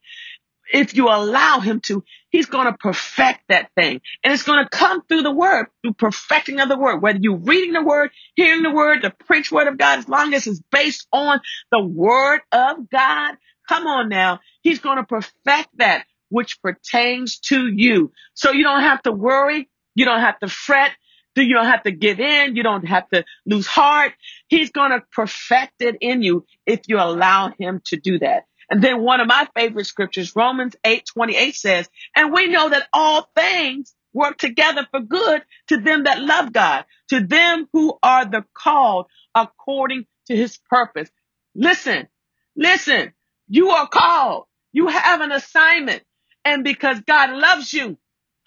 if 0.72 0.96
you 0.96 1.08
allow 1.08 1.60
him 1.60 1.80
to, 1.82 2.04
he's 2.30 2.48
going 2.48 2.66
to 2.68 2.78
perfect 2.78 3.42
that 3.50 3.70
thing. 3.76 4.02
And 4.24 4.34
it's 4.34 4.44
going 4.44 4.64
to 4.64 4.70
come 4.70 5.02
through 5.08 5.24
the 5.24 5.32
word, 5.32 5.68
through 5.82 5.94
perfecting 5.94 6.60
of 6.60 6.70
the 6.70 6.78
word, 6.78 7.02
whether 7.02 7.20
you're 7.22 7.38
reading 7.38 7.74
the 7.74 7.84
word, 7.84 8.12
hearing 8.36 8.64
the 8.64 8.72
word, 8.72 9.02
the 9.02 9.14
preach 9.26 9.52
word 9.52 9.68
of 9.68 9.78
God, 9.78 10.00
as 10.00 10.10
long 10.10 10.34
as 10.34 10.48
it's 10.48 10.62
based 10.72 11.08
on 11.12 11.40
the 11.72 11.82
word 11.82 12.42
of 12.52 12.90
God. 12.90 13.36
Come 13.68 13.88
on 13.88 14.10
now. 14.10 14.40
He's 14.62 14.80
going 14.80 14.98
to 14.98 15.04
perfect 15.04 15.70
that 15.78 16.06
which 16.30 16.62
pertains 16.62 17.40
to 17.40 17.68
you. 17.68 18.12
So 18.34 18.52
you 18.52 18.64
don't 18.64 18.82
have 18.82 19.02
to 19.04 19.12
worry. 19.12 19.70
You 19.98 20.06
don't 20.06 20.20
have 20.20 20.40
to 20.40 20.48
fret. 20.48 20.92
You 21.36 21.54
don't 21.54 21.66
have 21.66 21.84
to 21.84 21.92
give 21.92 22.20
in. 22.20 22.56
You 22.56 22.64
don't 22.64 22.88
have 22.88 23.10
to 23.10 23.24
lose 23.46 23.68
heart. 23.68 24.14
He's 24.48 24.72
going 24.72 24.92
to 24.92 25.04
perfect 25.12 25.82
it 25.82 25.98
in 26.02 26.22
you 26.22 26.46
if 26.66 26.82
you 26.88 26.98
allow 26.98 27.52
him 27.60 27.82
to 27.86 27.98
do 27.98 28.20
that. 28.20 28.46
And 28.70 28.84
then 28.84 29.02
one 29.02 29.22
of 29.22 29.28
my 29.28 29.48
favorite 29.56 29.86
scriptures, 29.86 30.36
Romans 30.36 30.76
8, 30.84 31.06
28 31.06 31.56
says, 31.56 31.90
and 32.16 32.34
we 32.34 32.48
know 32.48 32.70
that 32.70 32.88
all 32.94 33.30
things 33.36 33.94
work 34.14 34.38
together 34.38 34.88
for 34.92 35.00
good 35.00 35.44
to 35.68 35.78
them 35.78 36.04
that 36.04 36.22
love 36.22 36.54
God, 36.54 36.86
to 37.10 37.20
them 37.20 37.68
who 37.74 37.98
are 38.04 38.26
the 38.26 38.44
called 38.54 39.08
according 39.34 40.06
to 40.28 40.36
his 40.36 40.58
purpose. 40.70 41.10
Listen, 41.56 42.08
listen, 42.56 43.14
you 43.48 43.70
are 43.70 43.88
called. 43.88 44.46
You 44.74 44.88
have 44.88 45.22
an 45.22 45.32
assignment. 45.32 46.04
And 46.44 46.64
because 46.64 47.00
God 47.02 47.32
loves 47.32 47.74
you, 47.74 47.98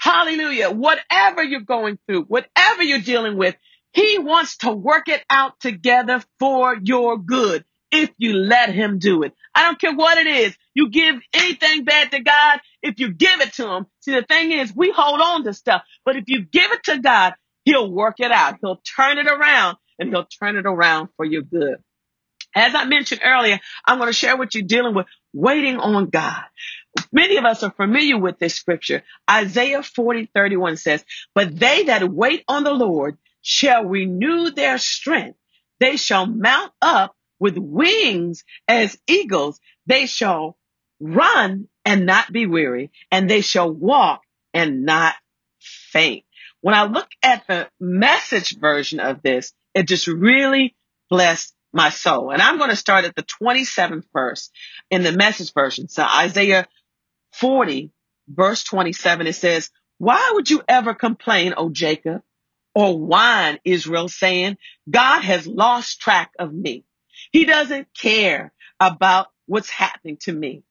Hallelujah. 0.00 0.70
Whatever 0.70 1.44
you're 1.44 1.60
going 1.60 1.98
through, 2.06 2.24
whatever 2.24 2.82
you're 2.82 3.00
dealing 3.00 3.36
with, 3.36 3.56
he 3.92 4.18
wants 4.18 4.58
to 4.58 4.72
work 4.72 5.08
it 5.08 5.24
out 5.30 5.60
together 5.60 6.22
for 6.40 6.76
your 6.82 7.18
good 7.18 7.64
if 7.92 8.10
you 8.18 8.34
let 8.34 8.74
him 8.74 8.98
do 9.00 9.24
it. 9.24 9.34
I 9.54 9.64
don't 9.64 9.80
care 9.80 9.94
what 9.94 10.18
it 10.18 10.28
is. 10.28 10.56
You 10.74 10.90
give 10.90 11.16
anything 11.34 11.84
bad 11.84 12.12
to 12.12 12.20
God 12.22 12.60
if 12.82 13.00
you 13.00 13.12
give 13.12 13.40
it 13.42 13.54
to 13.54 13.68
him. 13.68 13.86
See, 14.00 14.12
the 14.12 14.22
thing 14.22 14.52
is, 14.52 14.74
we 14.74 14.92
hold 14.92 15.20
on 15.20 15.44
to 15.44 15.54
stuff, 15.54 15.82
but 16.04 16.16
if 16.16 16.24
you 16.28 16.42
give 16.44 16.72
it 16.72 16.84
to 16.84 17.00
God, 17.00 17.34
he'll 17.64 17.90
work 17.90 18.16
it 18.20 18.32
out. 18.32 18.58
He'll 18.62 18.82
turn 18.96 19.18
it 19.18 19.26
around 19.26 19.76
and 19.98 20.10
he'll 20.10 20.26
turn 20.26 20.56
it 20.56 20.66
around 20.66 21.10
for 21.16 21.26
your 21.26 21.42
good. 21.42 21.76
As 22.54 22.74
I 22.74 22.84
mentioned 22.84 23.22
earlier, 23.24 23.60
I'm 23.86 23.98
going 23.98 24.08
to 24.08 24.14
share 24.14 24.36
what 24.36 24.54
you're 24.54 24.64
dealing 24.66 24.94
with 24.94 25.06
waiting 25.32 25.78
on 25.78 26.10
God. 26.10 26.42
Many 27.12 27.36
of 27.36 27.44
us 27.44 27.62
are 27.62 27.72
familiar 27.72 28.18
with 28.18 28.38
this 28.38 28.54
scripture. 28.54 29.02
Isaiah 29.28 29.82
40, 29.82 30.30
31 30.34 30.76
says, 30.76 31.04
but 31.34 31.58
they 31.58 31.84
that 31.84 32.08
wait 32.08 32.44
on 32.48 32.64
the 32.64 32.72
Lord 32.72 33.18
shall 33.42 33.84
renew 33.84 34.50
their 34.50 34.78
strength. 34.78 35.38
They 35.78 35.96
shall 35.96 36.26
mount 36.26 36.72
up 36.82 37.16
with 37.38 37.56
wings 37.56 38.44
as 38.68 38.98
eagles. 39.06 39.60
They 39.86 40.06
shall 40.06 40.56
run 41.00 41.68
and 41.84 42.06
not 42.06 42.32
be 42.32 42.46
weary, 42.46 42.90
and 43.10 43.28
they 43.28 43.40
shall 43.40 43.72
walk 43.72 44.22
and 44.52 44.84
not 44.84 45.14
faint. 45.58 46.24
When 46.60 46.74
I 46.74 46.84
look 46.84 47.08
at 47.22 47.46
the 47.48 47.68
message 47.80 48.58
version 48.58 49.00
of 49.00 49.22
this, 49.22 49.52
it 49.74 49.88
just 49.88 50.06
really 50.06 50.76
bless 51.08 51.52
my 51.72 51.88
soul. 51.88 52.30
And 52.30 52.42
I'm 52.42 52.58
going 52.58 52.70
to 52.70 52.76
start 52.76 53.04
at 53.04 53.14
the 53.14 53.24
27th 53.42 54.04
verse 54.12 54.50
in 54.90 55.02
the 55.02 55.12
message 55.12 55.54
version. 55.54 55.88
So 55.88 56.02
Isaiah 56.02 56.66
40 57.32 57.90
verse 58.28 58.64
27, 58.64 59.26
it 59.26 59.34
says, 59.34 59.70
why 59.98 60.30
would 60.34 60.48
you 60.48 60.62
ever 60.68 60.94
complain, 60.94 61.54
O 61.56 61.68
Jacob, 61.68 62.22
or 62.74 62.98
whine, 62.98 63.58
Israel, 63.64 64.08
saying, 64.08 64.56
God 64.88 65.20
has 65.22 65.46
lost 65.46 66.00
track 66.00 66.32
of 66.38 66.52
me. 66.52 66.84
He 67.32 67.44
doesn't 67.44 67.88
care 67.94 68.52
about 68.78 69.28
what's 69.46 69.70
happening 69.70 70.16
to 70.22 70.32
me. 70.32 70.62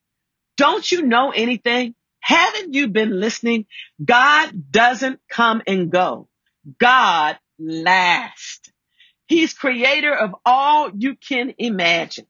Don't 0.56 0.90
you 0.90 1.02
know 1.02 1.30
anything? 1.30 1.94
Haven't 2.20 2.74
you 2.74 2.88
been 2.88 3.20
listening? 3.20 3.66
God 4.04 4.70
doesn't 4.70 5.20
come 5.28 5.62
and 5.66 5.90
go. 5.90 6.28
God 6.78 7.38
lasts. 7.58 8.70
He's 9.26 9.54
creator 9.54 10.14
of 10.14 10.34
all 10.44 10.90
you 10.96 11.14
can 11.16 11.54
imagine 11.58 12.26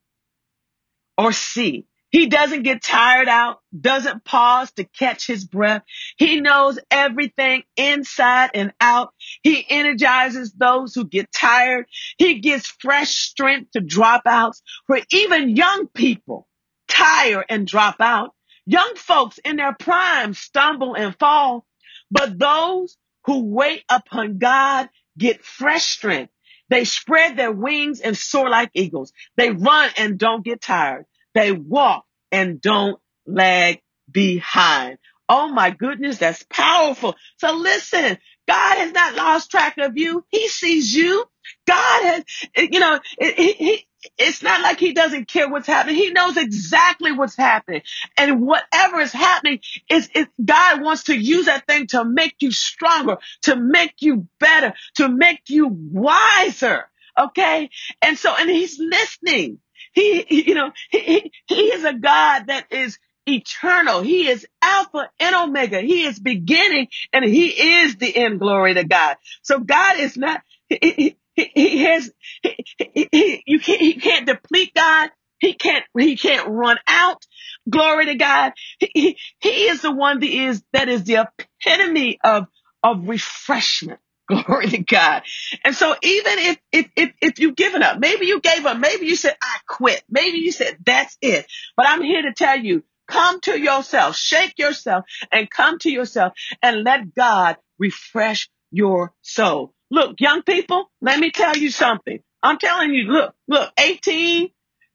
or 1.16 1.32
see. 1.32 1.86
He 2.10 2.26
doesn't 2.26 2.64
get 2.64 2.82
tired 2.82 3.28
out, 3.28 3.60
doesn't 3.78 4.24
pause 4.24 4.72
to 4.72 4.84
catch 4.84 5.26
his 5.26 5.44
breath. 5.44 5.82
He 6.16 6.40
knows 6.40 6.78
everything 6.90 7.62
inside 7.76 8.50
and 8.54 8.72
out. 8.80 9.14
He 9.42 9.64
energizes 9.68 10.52
those 10.52 10.94
who 10.94 11.06
get 11.06 11.32
tired. 11.32 11.86
He 12.18 12.40
gives 12.40 12.66
fresh 12.66 13.10
strength 13.10 13.72
to 13.72 13.80
dropouts 13.80 14.60
for 14.86 15.00
even 15.12 15.56
young 15.56 15.86
people 15.88 16.48
tire 16.88 17.44
and 17.48 17.66
drop 17.66 17.96
out. 18.00 18.34
Young 18.66 18.94
folks 18.96 19.38
in 19.38 19.56
their 19.56 19.74
prime 19.74 20.34
stumble 20.34 20.94
and 20.94 21.16
fall, 21.18 21.64
but 22.10 22.38
those 22.38 22.96
who 23.24 23.44
wait 23.44 23.84
upon 23.88 24.38
God 24.38 24.88
get 25.16 25.44
fresh 25.44 25.84
strength. 25.84 26.32
They 26.68 26.84
spread 26.84 27.36
their 27.36 27.52
wings 27.52 28.00
and 28.00 28.16
soar 28.16 28.48
like 28.48 28.70
eagles. 28.74 29.12
They 29.36 29.50
run 29.50 29.90
and 29.96 30.18
don't 30.18 30.44
get 30.44 30.60
tired. 30.60 31.04
They 31.34 31.52
walk 31.52 32.04
and 32.32 32.60
don't 32.60 32.98
lag 33.26 33.80
behind. 34.10 34.98
Oh 35.28 35.48
my 35.48 35.70
goodness, 35.70 36.18
that's 36.18 36.44
powerful. 36.50 37.14
So 37.38 37.54
listen, 37.54 38.18
God 38.48 38.78
has 38.78 38.92
not 38.92 39.14
lost 39.14 39.50
track 39.50 39.78
of 39.78 39.96
you. 39.96 40.24
He 40.28 40.48
sees 40.48 40.92
you. 40.92 41.24
God 41.68 42.02
has, 42.02 42.24
you 42.56 42.80
know, 42.80 42.98
he, 43.20 43.52
he, 43.52 43.86
it's 44.18 44.42
not 44.42 44.62
like 44.62 44.80
he 44.80 44.92
doesn't 44.92 45.28
care 45.28 45.48
what's 45.48 45.66
happening. 45.66 45.96
He 45.96 46.10
knows 46.10 46.36
exactly 46.36 47.12
what's 47.12 47.36
happening. 47.36 47.82
And 48.16 48.40
whatever 48.42 49.00
is 49.00 49.12
happening 49.12 49.60
is, 49.88 50.08
is 50.14 50.26
God 50.44 50.82
wants 50.82 51.04
to 51.04 51.16
use 51.16 51.46
that 51.46 51.66
thing 51.66 51.86
to 51.88 52.04
make 52.04 52.36
you 52.40 52.50
stronger, 52.50 53.18
to 53.42 53.56
make 53.56 53.94
you 54.00 54.26
better, 54.40 54.74
to 54.96 55.08
make 55.08 55.42
you 55.48 55.68
wiser. 55.68 56.86
Okay. 57.18 57.70
And 58.02 58.18
so, 58.18 58.34
and 58.36 58.48
he's 58.48 58.78
listening. 58.80 59.58
He, 59.92 60.44
you 60.48 60.54
know, 60.54 60.72
he, 60.90 61.32
he 61.46 61.54
is 61.54 61.84
a 61.84 61.94
God 61.94 62.46
that 62.46 62.66
is 62.70 62.98
eternal. 63.26 64.02
He 64.02 64.28
is 64.28 64.46
Alpha 64.62 65.10
and 65.18 65.34
Omega. 65.34 65.80
He 65.80 66.04
is 66.04 66.18
beginning 66.18 66.88
and 67.12 67.24
he 67.24 67.48
is 67.48 67.96
the 67.96 68.14
end. 68.14 68.40
Glory 68.40 68.74
to 68.74 68.84
God. 68.84 69.16
So 69.42 69.58
God 69.58 69.98
is 69.98 70.16
not, 70.16 70.42
he, 70.68 71.16
he, 71.34 71.50
he 71.54 71.84
has, 71.84 72.10
he, 72.42 73.08
he, 73.10 73.42
you 73.46 73.60
can't, 73.60 73.80
he 73.80 73.94
can't 73.94 74.26
deplete 74.26 74.72
God. 74.74 75.10
He 75.38 75.54
can't, 75.54 75.84
he 75.98 76.16
can't 76.16 76.48
run 76.48 76.78
out. 76.86 77.24
Glory 77.68 78.06
to 78.06 78.14
God. 78.16 78.52
He, 78.78 78.90
he, 78.94 79.18
he 79.40 79.48
is 79.68 79.80
the 79.82 79.92
one 79.92 80.20
that 80.20 80.28
is, 80.28 80.62
that 80.72 80.88
is 80.88 81.04
the 81.04 81.26
epitome 81.64 82.18
of, 82.22 82.46
of 82.82 83.08
refreshment. 83.08 84.00
Glory 84.30 84.68
to 84.68 84.78
God. 84.78 85.22
And 85.64 85.74
so 85.74 85.94
even 86.02 86.38
if, 86.38 86.58
if, 86.72 86.90
if, 86.96 87.12
if 87.20 87.38
you've 87.40 87.56
given 87.56 87.82
up, 87.82 87.98
maybe 87.98 88.26
you 88.26 88.40
gave 88.40 88.64
up, 88.66 88.78
maybe 88.78 89.06
you 89.06 89.16
said, 89.16 89.36
I 89.42 89.56
quit. 89.68 90.02
Maybe 90.08 90.38
you 90.38 90.52
said, 90.52 90.78
that's 90.84 91.16
it. 91.20 91.46
But 91.76 91.88
I'm 91.88 92.02
here 92.02 92.22
to 92.22 92.32
tell 92.34 92.58
you, 92.58 92.84
come 93.08 93.40
to 93.42 93.58
yourself, 93.58 94.16
shake 94.16 94.58
yourself 94.58 95.04
and 95.32 95.50
come 95.50 95.78
to 95.80 95.90
yourself 95.90 96.34
and 96.62 96.84
let 96.84 97.14
God 97.14 97.56
refresh 97.78 98.48
your 98.70 99.12
soul. 99.22 99.74
Look, 99.90 100.20
young 100.20 100.42
people, 100.42 100.90
let 101.00 101.18
me 101.18 101.32
tell 101.32 101.56
you 101.56 101.70
something. 101.70 102.20
I'm 102.42 102.58
telling 102.58 102.92
you, 102.94 103.04
look, 103.04 103.34
look, 103.48 103.72
18, 103.78 104.50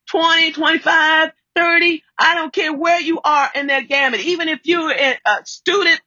20, 0.10 0.52
25, 0.54 1.32
30, 1.56 2.04
I 2.18 2.36
don't 2.36 2.54
care 2.54 2.74
where 2.74 3.02
you 3.02 3.20
are 3.24 3.50
in 3.56 3.68
that 3.68 3.90
gamut. 3.90 4.22
Even 4.22 4.50
if 4.50 4.62
you're 4.64 4.92
a 4.92 5.18
student 5.46 6.00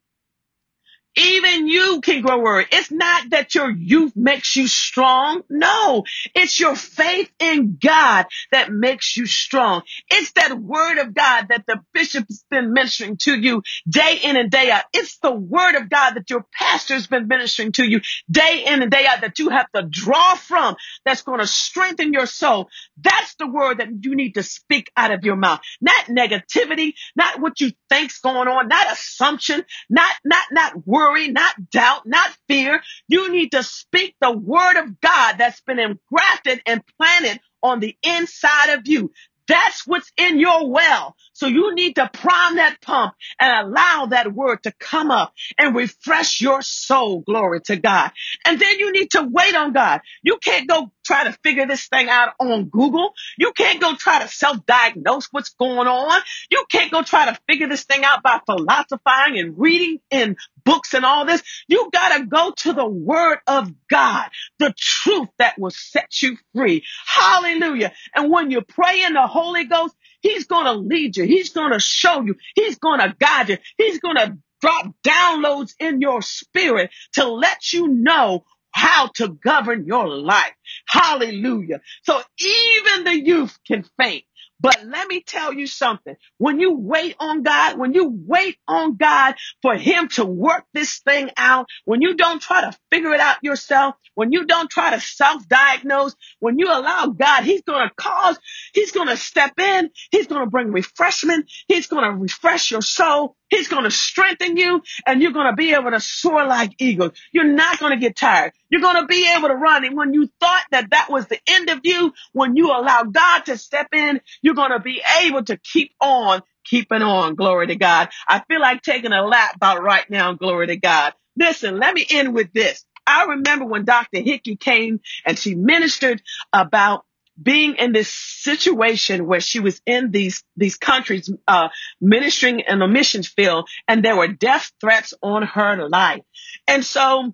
even 1.18 1.66
you 1.66 2.00
can 2.00 2.22
grow 2.22 2.40
weary. 2.40 2.66
It's 2.70 2.90
not 2.90 3.31
that 3.31 3.54
your 3.54 3.70
youth 3.70 4.12
makes 4.14 4.54
you 4.57 4.68
strong. 4.68 5.42
No, 5.50 6.04
it's 6.35 6.59
your 6.59 6.76
faith 6.76 7.31
in 7.38 7.78
God 7.81 8.26
that 8.52 8.70
makes 8.72 9.16
you 9.16 9.26
strong. 9.26 9.83
It's 10.11 10.33
that 10.33 10.59
word 10.59 10.98
of 10.98 11.14
God 11.14 11.46
that 11.48 11.64
the 11.66 11.81
bishop's 11.92 12.44
been 12.50 12.72
ministering 12.72 13.16
to 13.22 13.35
you 13.35 13.62
day 13.88 14.20
in 14.22 14.37
and 14.37 14.50
day 14.50 14.70
out. 14.70 14.85
It's 14.92 15.18
the 15.18 15.33
word 15.33 15.74
of 15.74 15.90
God 15.90 16.14
that 16.14 16.31
your 16.31 16.46
pastor's 16.52 17.07
been 17.07 17.28
ministering 17.28 17.72
to 17.72 17.85
you 17.85 18.00
day 18.31 18.64
in 18.66 18.83
and 18.83 18.90
day 18.90 19.07
out 19.07 19.22
that 19.22 19.38
you 19.38 19.50
have 19.50 19.70
to 19.72 19.83
draw 19.83 20.35
from 20.37 20.76
that's 21.04 21.22
going 21.22 21.40
to 21.40 21.46
strengthen 21.46 22.12
your 22.12 22.26
soul. 22.26 22.68
That's 23.00 23.35
the 23.37 23.46
word 23.46 23.78
that 23.78 23.88
you 24.02 24.14
need 24.14 24.35
to 24.35 24.42
speak 24.42 24.90
out 24.96 25.12
of 25.12 25.24
your 25.24 25.37
mouth. 25.37 25.61
Not 25.81 26.07
negativity, 26.07 26.94
not 27.16 27.40
what 27.40 27.61
you 27.61 27.72
think's 27.88 28.20
going 28.20 28.48
on, 28.48 28.68
not 28.68 28.92
assumption, 28.92 29.64
not, 29.90 30.12
not, 30.24 30.46
not 30.52 30.87
word 30.87 31.08
worry, 31.09 31.29
not 31.29 31.71
doubt, 31.71 32.03
not 32.07 32.31
fear. 32.49 32.83
You 33.09 33.33
need 33.33 33.53
to 33.53 33.62
speak 33.62 34.16
the 34.21 34.33
word 34.33 34.77
of 34.79 35.01
God 35.01 35.37
that's 35.38 35.61
been 35.62 35.79
engrafted 35.79 36.62
and 36.66 36.83
planted 36.99 37.40
on 37.62 37.81
the 37.81 37.97
inside 38.03 38.71
of 38.71 38.88
you. 38.88 39.12
That's 39.49 39.87
what's 39.87 40.12
in 40.18 40.38
your 40.38 40.71
well. 40.71 41.16
So 41.33 41.47
you 41.47 41.75
need 41.75 41.97
to 41.97 42.11
prime 42.12 42.57
that 42.57 42.79
pump 42.83 43.14
and 43.40 43.68
allow 43.68 44.07
that 44.11 44.33
word 44.33 44.62
to 44.64 44.73
come 44.79 45.11
up 45.11 45.33
and 45.59 45.75
refresh 45.75 46.40
your 46.40 46.62
soul. 46.62 47.21
Glory 47.23 47.61
to 47.62 47.77
God. 47.77 48.12
And 48.47 48.61
then 48.61 48.79
you 48.79 48.92
need 48.92 49.12
to 49.12 49.27
wait 49.31 49.55
on 49.55 49.73
God. 49.73 50.03
You 50.23 50.38
can't 50.38 50.68
go 50.68 50.92
try 51.09 51.25
to 51.25 51.33
figure 51.42 51.66
this 51.66 51.88
thing 51.88 52.09
out 52.09 52.35
on 52.38 52.66
Google. 52.66 53.14
You 53.38 53.53
can't 53.57 53.81
go 53.81 53.97
try 53.97 54.23
to 54.23 54.29
self-diagnose 54.29 55.29
what's 55.33 55.55
going 55.55 55.88
on. 55.88 56.21
You 56.51 56.64
can't 56.71 56.92
go 56.92 57.03
try 57.03 57.25
to 57.33 57.38
figure 57.49 57.66
this 57.66 57.85
thing 57.85 58.05
out 58.05 58.23
by 58.23 58.40
philosophizing 58.44 59.38
and 59.38 59.59
reading 59.59 60.01
in 60.11 60.37
books 60.64 60.92
and 60.92 61.05
all 61.07 61.25
this. 61.25 61.42
You 61.66 61.88
gotta 61.92 62.27
go 62.27 62.53
to 62.59 62.75
the 62.75 62.87
word 62.87 63.38
of 63.47 63.73
God, 63.90 64.29
the 64.59 64.75
truth 64.77 65.29
that 65.38 65.59
will 65.59 65.71
set 65.71 66.23
you 66.23 66.37
free. 66.55 66.85
Hallelujah. 67.07 67.92
And 68.14 68.31
when 68.31 68.51
you 68.51 68.61
pray 68.61 69.03
in 69.03 69.14
the 69.14 69.27
Holy 69.27 69.64
Ghost, 69.64 69.94
He's 70.21 70.47
gonna 70.47 70.75
lead 70.75 71.16
you. 71.16 71.25
He's 71.25 71.51
gonna 71.51 71.81
show 71.81 72.21
you. 72.21 72.35
He's 72.55 72.79
gonna 72.79 73.16
guide 73.18 73.49
you. 73.49 73.59
He's 73.79 73.99
gonna 73.99 74.37
drop 74.61 74.92
downloads 75.07 75.75
in 75.79 76.01
your 76.01 76.21
spirit 76.21 76.90
to 77.14 77.29
let 77.29 77.73
you 77.73 77.88
know 77.88 78.44
how 78.72 79.09
to 79.16 79.28
govern 79.28 79.87
your 79.87 80.09
life. 80.09 80.52
Hallelujah. 80.88 81.81
So 82.02 82.20
even 82.38 83.04
the 83.04 83.20
youth 83.24 83.59
can 83.66 83.85
faint. 84.00 84.24
But 84.61 84.85
let 84.85 85.07
me 85.09 85.22
tell 85.22 85.52
you 85.52 85.66
something. 85.68 86.16
When 86.38 86.59
you 86.59 86.74
wait 86.76 87.14
on 87.20 87.42
God, 87.44 87.78
when 87.78 87.94
you 87.94 88.12
wait 88.26 88.57
on 88.66 88.96
God 88.96 89.37
for 89.62 89.76
him 89.76 90.09
to 90.11 90.24
work 90.24 90.64
this 90.74 90.98
thing 90.98 91.31
out, 91.37 91.66
when 91.85 92.02
you 92.02 92.16
don't 92.16 92.42
try 92.42 92.62
to 92.62 92.76
figure 92.90 93.12
it 93.14 93.20
out 93.20 93.37
yourself, 93.42 93.94
when 94.14 94.33
you 94.33 94.46
don't 94.46 94.68
try 94.68 94.90
to 94.90 95.00
self-diagnose, 95.00 96.16
when 96.40 96.59
you 96.59 96.66
allow 96.66 97.07
God, 97.07 97.44
he's 97.44 97.62
going 97.62 97.88
to 97.88 97.94
cause, 97.94 98.38
he's 98.74 98.90
going 98.90 99.09
to 99.09 99.16
step 99.16 99.52
in, 99.61 99.90
he's 100.11 100.26
going 100.26 100.44
to 100.44 100.50
bring 100.50 100.72
refreshment, 100.72 101.48
he's 101.68 101.87
going 101.87 102.04
to 102.11 102.16
refresh 102.16 102.72
your 102.72 102.83
soul, 102.83 103.37
he's 103.48 103.68
going 103.68 103.84
to 103.84 103.90
strengthen 103.90 104.56
you, 104.56 104.82
and 105.06 105.22
you're 105.22 105.32
going 105.32 105.50
to 105.50 105.56
be 105.56 105.74
able 105.74 105.90
to 105.90 106.00
soar 106.00 106.46
like 106.46 106.74
eagles. 106.78 107.12
You're 107.32 107.44
not 107.44 107.78
going 107.78 107.92
to 107.92 107.98
get 107.98 108.16
tired. 108.16 108.52
You're 108.68 108.80
going 108.80 109.00
to 109.00 109.06
be 109.06 109.30
able 109.37 109.48
to 109.48 109.54
run. 109.54 109.84
And 109.84 109.96
when 109.96 110.12
you 110.12 110.28
thought 110.40 110.64
that 110.70 110.90
that 110.90 111.08
was 111.11 111.26
the 111.26 111.38
end 111.48 111.70
of 111.70 111.80
you, 111.84 112.12
when 112.32 112.56
you 112.56 112.68
allow 112.68 113.04
God 113.04 113.46
to 113.46 113.58
step 113.58 113.88
in, 113.94 114.20
you're 114.42 114.54
going 114.54 114.72
to 114.72 114.80
be 114.80 115.02
able 115.22 115.44
to 115.44 115.56
keep 115.56 115.92
on 116.00 116.42
keeping 116.64 117.02
on. 117.02 117.34
Glory 117.34 117.68
to 117.68 117.76
God. 117.76 118.11
I 118.28 118.42
feel 118.48 118.61
like 118.61 118.82
taking 118.82 119.12
a 119.12 119.22
lap 119.22 119.56
about 119.56 119.82
right 119.82 120.08
now. 120.11 120.34
Glory 120.34 120.68
to 120.68 120.76
God. 120.76 121.14
Listen, 121.37 121.78
let 121.78 121.94
me 121.94 122.04
end 122.08 122.34
with 122.34 122.52
this. 122.52 122.84
I 123.06 123.24
remember 123.24 123.64
when 123.64 123.84
Dr. 123.84 124.20
Hickey 124.20 124.56
came 124.56 125.00
and 125.24 125.38
she 125.38 125.54
ministered 125.54 126.22
about 126.52 127.06
being 127.40 127.77
in 127.77 127.92
this 127.92 128.12
situation 128.12 129.27
where 129.27 129.40
she 129.40 129.61
was 129.61 129.81
in 129.87 130.11
these 130.11 130.42
these 130.57 130.77
countries 130.77 131.31
uh, 131.46 131.68
ministering 132.01 132.61
in 132.61 132.79
the 132.79 132.88
missions 132.88 133.29
field 133.29 133.68
and 133.87 134.05
there 134.05 134.16
were 134.16 134.29
death 134.29 134.72
threats 134.81 135.14
on 135.22 135.42
her 135.42 135.88
life. 135.88 136.22
And 136.66 136.85
so 136.85 137.33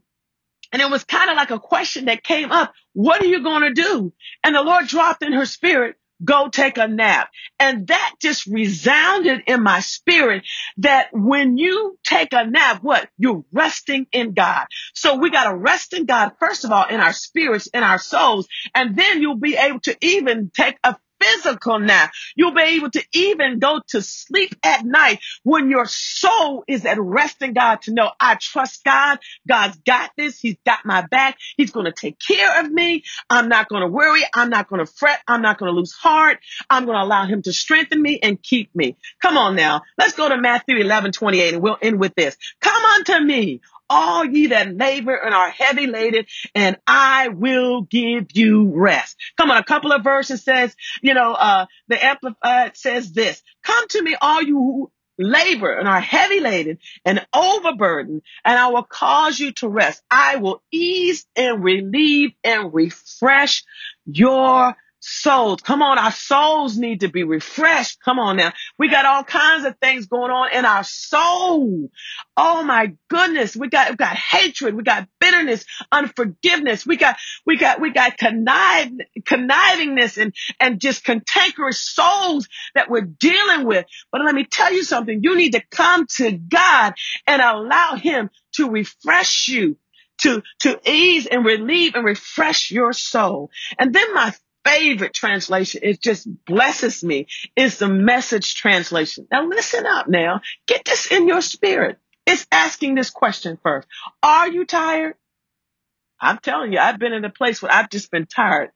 and 0.72 0.82
it 0.82 0.90
was 0.90 1.04
kind 1.04 1.30
of 1.30 1.36
like 1.36 1.50
a 1.50 1.60
question 1.60 2.06
that 2.06 2.22
came 2.22 2.50
up 2.50 2.72
what 2.92 3.22
are 3.22 3.26
you 3.26 3.42
going 3.42 3.62
to 3.62 3.82
do? 3.82 4.12
And 4.42 4.54
the 4.54 4.62
lord 4.62 4.86
dropped 4.86 5.22
in 5.22 5.32
her 5.32 5.46
spirit 5.46 5.96
go 6.22 6.48
take 6.48 6.78
a 6.78 6.88
nap. 6.88 7.30
And 7.58 7.86
that 7.88 8.14
just 8.20 8.46
resounded 8.46 9.42
in 9.46 9.62
my 9.62 9.80
spirit 9.80 10.44
that 10.78 11.08
when 11.12 11.56
you 11.56 11.98
take 12.04 12.32
a 12.32 12.46
nap, 12.48 12.82
what? 12.82 13.08
You're 13.18 13.44
resting 13.52 14.06
in 14.12 14.34
God. 14.34 14.66
So 14.94 15.16
we 15.16 15.30
got 15.30 15.50
to 15.50 15.56
rest 15.56 15.92
in 15.94 16.06
God, 16.06 16.32
first 16.38 16.64
of 16.64 16.72
all, 16.72 16.86
in 16.86 17.00
our 17.00 17.12
spirits, 17.12 17.68
in 17.68 17.82
our 17.82 17.98
souls, 17.98 18.46
and 18.74 18.96
then 18.96 19.20
you'll 19.20 19.38
be 19.38 19.56
able 19.56 19.80
to 19.80 19.96
even 20.00 20.50
take 20.54 20.76
a 20.84 20.96
physical 21.20 21.78
now. 21.78 22.08
You'll 22.36 22.54
be 22.54 22.62
able 22.62 22.90
to 22.90 23.02
even 23.12 23.58
go 23.58 23.80
to 23.88 24.02
sleep 24.02 24.54
at 24.62 24.84
night 24.84 25.20
when 25.42 25.70
your 25.70 25.86
soul 25.86 26.64
is 26.68 26.84
at 26.84 27.00
rest 27.00 27.42
in 27.42 27.54
God 27.54 27.82
to 27.82 27.92
know 27.92 28.10
I 28.20 28.36
trust 28.36 28.84
God. 28.84 29.18
God's 29.46 29.76
got 29.78 30.10
this. 30.16 30.38
He's 30.38 30.56
got 30.64 30.80
my 30.84 31.06
back. 31.06 31.36
He's 31.56 31.70
going 31.70 31.86
to 31.86 31.92
take 31.92 32.18
care 32.18 32.60
of 32.60 32.70
me. 32.70 33.04
I'm 33.30 33.48
not 33.48 33.68
going 33.68 33.82
to 33.82 33.88
worry. 33.88 34.22
I'm 34.34 34.50
not 34.50 34.68
going 34.68 34.84
to 34.84 34.90
fret. 34.90 35.20
I'm 35.26 35.42
not 35.42 35.58
going 35.58 35.72
to 35.72 35.76
lose 35.76 35.92
heart. 35.92 36.38
I'm 36.68 36.84
going 36.84 36.98
to 36.98 37.04
allow 37.04 37.26
him 37.26 37.42
to 37.42 37.52
strengthen 37.52 38.00
me 38.00 38.18
and 38.22 38.42
keep 38.42 38.74
me. 38.74 38.96
Come 39.20 39.36
on 39.36 39.56
now. 39.56 39.82
Let's 39.98 40.14
go 40.14 40.28
to 40.28 40.36
Matthew 40.36 40.76
11, 40.76 41.12
28 41.12 41.54
and 41.54 41.62
we'll 41.62 41.78
end 41.80 41.98
with 41.98 42.14
this. 42.14 42.36
Come 42.60 42.84
unto 42.84 43.20
me, 43.20 43.60
all 43.88 44.24
ye 44.24 44.48
that 44.48 44.76
labor 44.76 45.14
and 45.14 45.34
are 45.34 45.50
heavy 45.50 45.86
laden, 45.86 46.26
and 46.54 46.76
I 46.86 47.28
will 47.28 47.82
give 47.82 48.28
you 48.32 48.72
rest. 48.74 49.16
Come 49.36 49.50
on, 49.50 49.56
a 49.56 49.64
couple 49.64 49.92
of 49.92 50.04
verses 50.04 50.42
says, 50.42 50.74
you 51.02 51.14
know, 51.14 51.32
uh, 51.32 51.66
the 51.88 52.04
Amplified 52.04 52.76
says 52.76 53.12
this, 53.12 53.42
come 53.62 53.88
to 53.88 54.02
me, 54.02 54.16
all 54.20 54.42
you 54.42 54.56
who 54.56 54.90
labor 55.18 55.72
and 55.72 55.86
are 55.86 56.00
heavy 56.00 56.40
laden 56.40 56.78
and 57.04 57.24
overburdened, 57.34 58.22
and 58.44 58.58
I 58.58 58.68
will 58.68 58.82
cause 58.82 59.38
you 59.38 59.52
to 59.52 59.68
rest. 59.68 60.02
I 60.10 60.36
will 60.36 60.62
ease 60.72 61.26
and 61.36 61.62
relieve 61.62 62.32
and 62.42 62.74
refresh 62.74 63.64
your 64.06 64.74
souls. 65.04 65.60
Come 65.60 65.82
on, 65.82 65.98
our 65.98 66.12
souls 66.12 66.78
need 66.78 67.00
to 67.00 67.08
be 67.08 67.24
refreshed. 67.24 67.98
Come 68.02 68.18
on 68.18 68.36
now. 68.36 68.52
We 68.78 68.88
got 68.88 69.04
all 69.04 69.22
kinds 69.22 69.66
of 69.66 69.76
things 69.78 70.06
going 70.06 70.30
on 70.30 70.52
in 70.52 70.64
our 70.64 70.82
soul. 70.82 71.90
Oh 72.36 72.62
my 72.62 72.94
goodness. 73.08 73.54
We 73.54 73.68
got, 73.68 73.90
we 73.90 73.96
got 73.96 74.16
hatred. 74.16 74.74
We 74.74 74.82
got 74.82 75.06
bitterness, 75.20 75.66
unforgiveness. 75.92 76.86
We 76.86 76.96
got, 76.96 77.16
we 77.44 77.58
got, 77.58 77.80
we 77.80 77.90
got 77.90 78.16
connivingness 78.18 80.16
and, 80.16 80.34
and 80.58 80.80
just 80.80 81.04
cantankerous 81.04 81.82
souls 81.82 82.48
that 82.74 82.88
we're 82.88 83.02
dealing 83.02 83.66
with. 83.66 83.84
But 84.10 84.22
let 84.24 84.34
me 84.34 84.46
tell 84.50 84.72
you 84.72 84.84
something. 84.84 85.20
You 85.22 85.36
need 85.36 85.52
to 85.52 85.62
come 85.70 86.06
to 86.16 86.32
God 86.32 86.94
and 87.26 87.42
allow 87.42 87.96
him 87.96 88.30
to 88.54 88.70
refresh 88.70 89.48
you 89.48 89.76
to, 90.22 90.42
to 90.60 90.80
ease 90.88 91.26
and 91.26 91.44
relieve 91.44 91.94
and 91.94 92.04
refresh 92.04 92.70
your 92.70 92.92
soul. 92.92 93.50
And 93.78 93.92
then 93.92 94.14
my 94.14 94.32
favorite 94.64 95.14
translation. 95.14 95.80
It 95.82 96.00
just 96.02 96.28
blesses 96.46 97.02
me. 97.04 97.26
Is 97.56 97.78
the 97.78 97.88
message 97.88 98.54
translation. 98.54 99.26
Now 99.30 99.46
listen 99.46 99.86
up 99.86 100.08
now. 100.08 100.40
Get 100.66 100.84
this 100.84 101.10
in 101.10 101.28
your 101.28 101.42
spirit. 101.42 101.98
It's 102.26 102.46
asking 102.50 102.94
this 102.94 103.10
question 103.10 103.58
first. 103.62 103.86
Are 104.22 104.48
you 104.48 104.64
tired? 104.64 105.14
I'm 106.20 106.38
telling 106.38 106.72
you, 106.72 106.78
I've 106.78 106.98
been 106.98 107.12
in 107.12 107.24
a 107.24 107.30
place 107.30 107.60
where 107.60 107.72
I've 107.72 107.90
just 107.90 108.10
been 108.10 108.26
tired. 108.26 108.70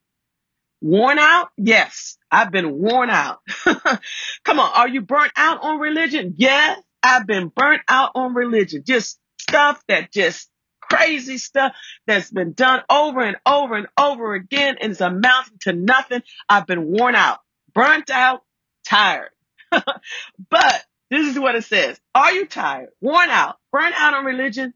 Worn 0.80 1.18
out? 1.18 1.48
Yes, 1.56 2.18
I've 2.30 2.52
been 2.52 2.78
worn 2.78 3.10
out. 3.10 3.40
Come 3.64 4.60
on. 4.60 4.70
Are 4.74 4.88
you 4.88 5.00
burnt 5.00 5.32
out 5.36 5.62
on 5.62 5.80
religion? 5.80 6.34
Yes, 6.36 6.80
I've 7.02 7.26
been 7.26 7.48
burnt 7.48 7.82
out 7.88 8.12
on 8.14 8.34
religion. 8.34 8.82
Just 8.86 9.18
stuff 9.40 9.82
that 9.88 10.12
just 10.12 10.48
crazy 10.90 11.38
stuff 11.38 11.72
that's 12.06 12.30
been 12.30 12.52
done 12.52 12.82
over 12.90 13.20
and 13.20 13.36
over 13.46 13.76
and 13.76 13.86
over 13.98 14.34
again 14.34 14.76
and 14.80 14.92
it's 14.92 15.00
amounting 15.00 15.58
to 15.60 15.72
nothing. 15.72 16.22
I've 16.48 16.66
been 16.66 16.86
worn 16.86 17.14
out, 17.14 17.38
burnt 17.74 18.10
out, 18.10 18.42
tired. 18.86 19.30
but 19.70 20.84
this 21.10 21.26
is 21.28 21.38
what 21.38 21.54
it 21.54 21.64
says. 21.64 22.00
Are 22.14 22.32
you 22.32 22.46
tired, 22.46 22.88
worn 23.00 23.30
out, 23.30 23.56
burnt 23.72 23.94
out 23.96 24.14
on 24.14 24.24
religion? 24.24 24.74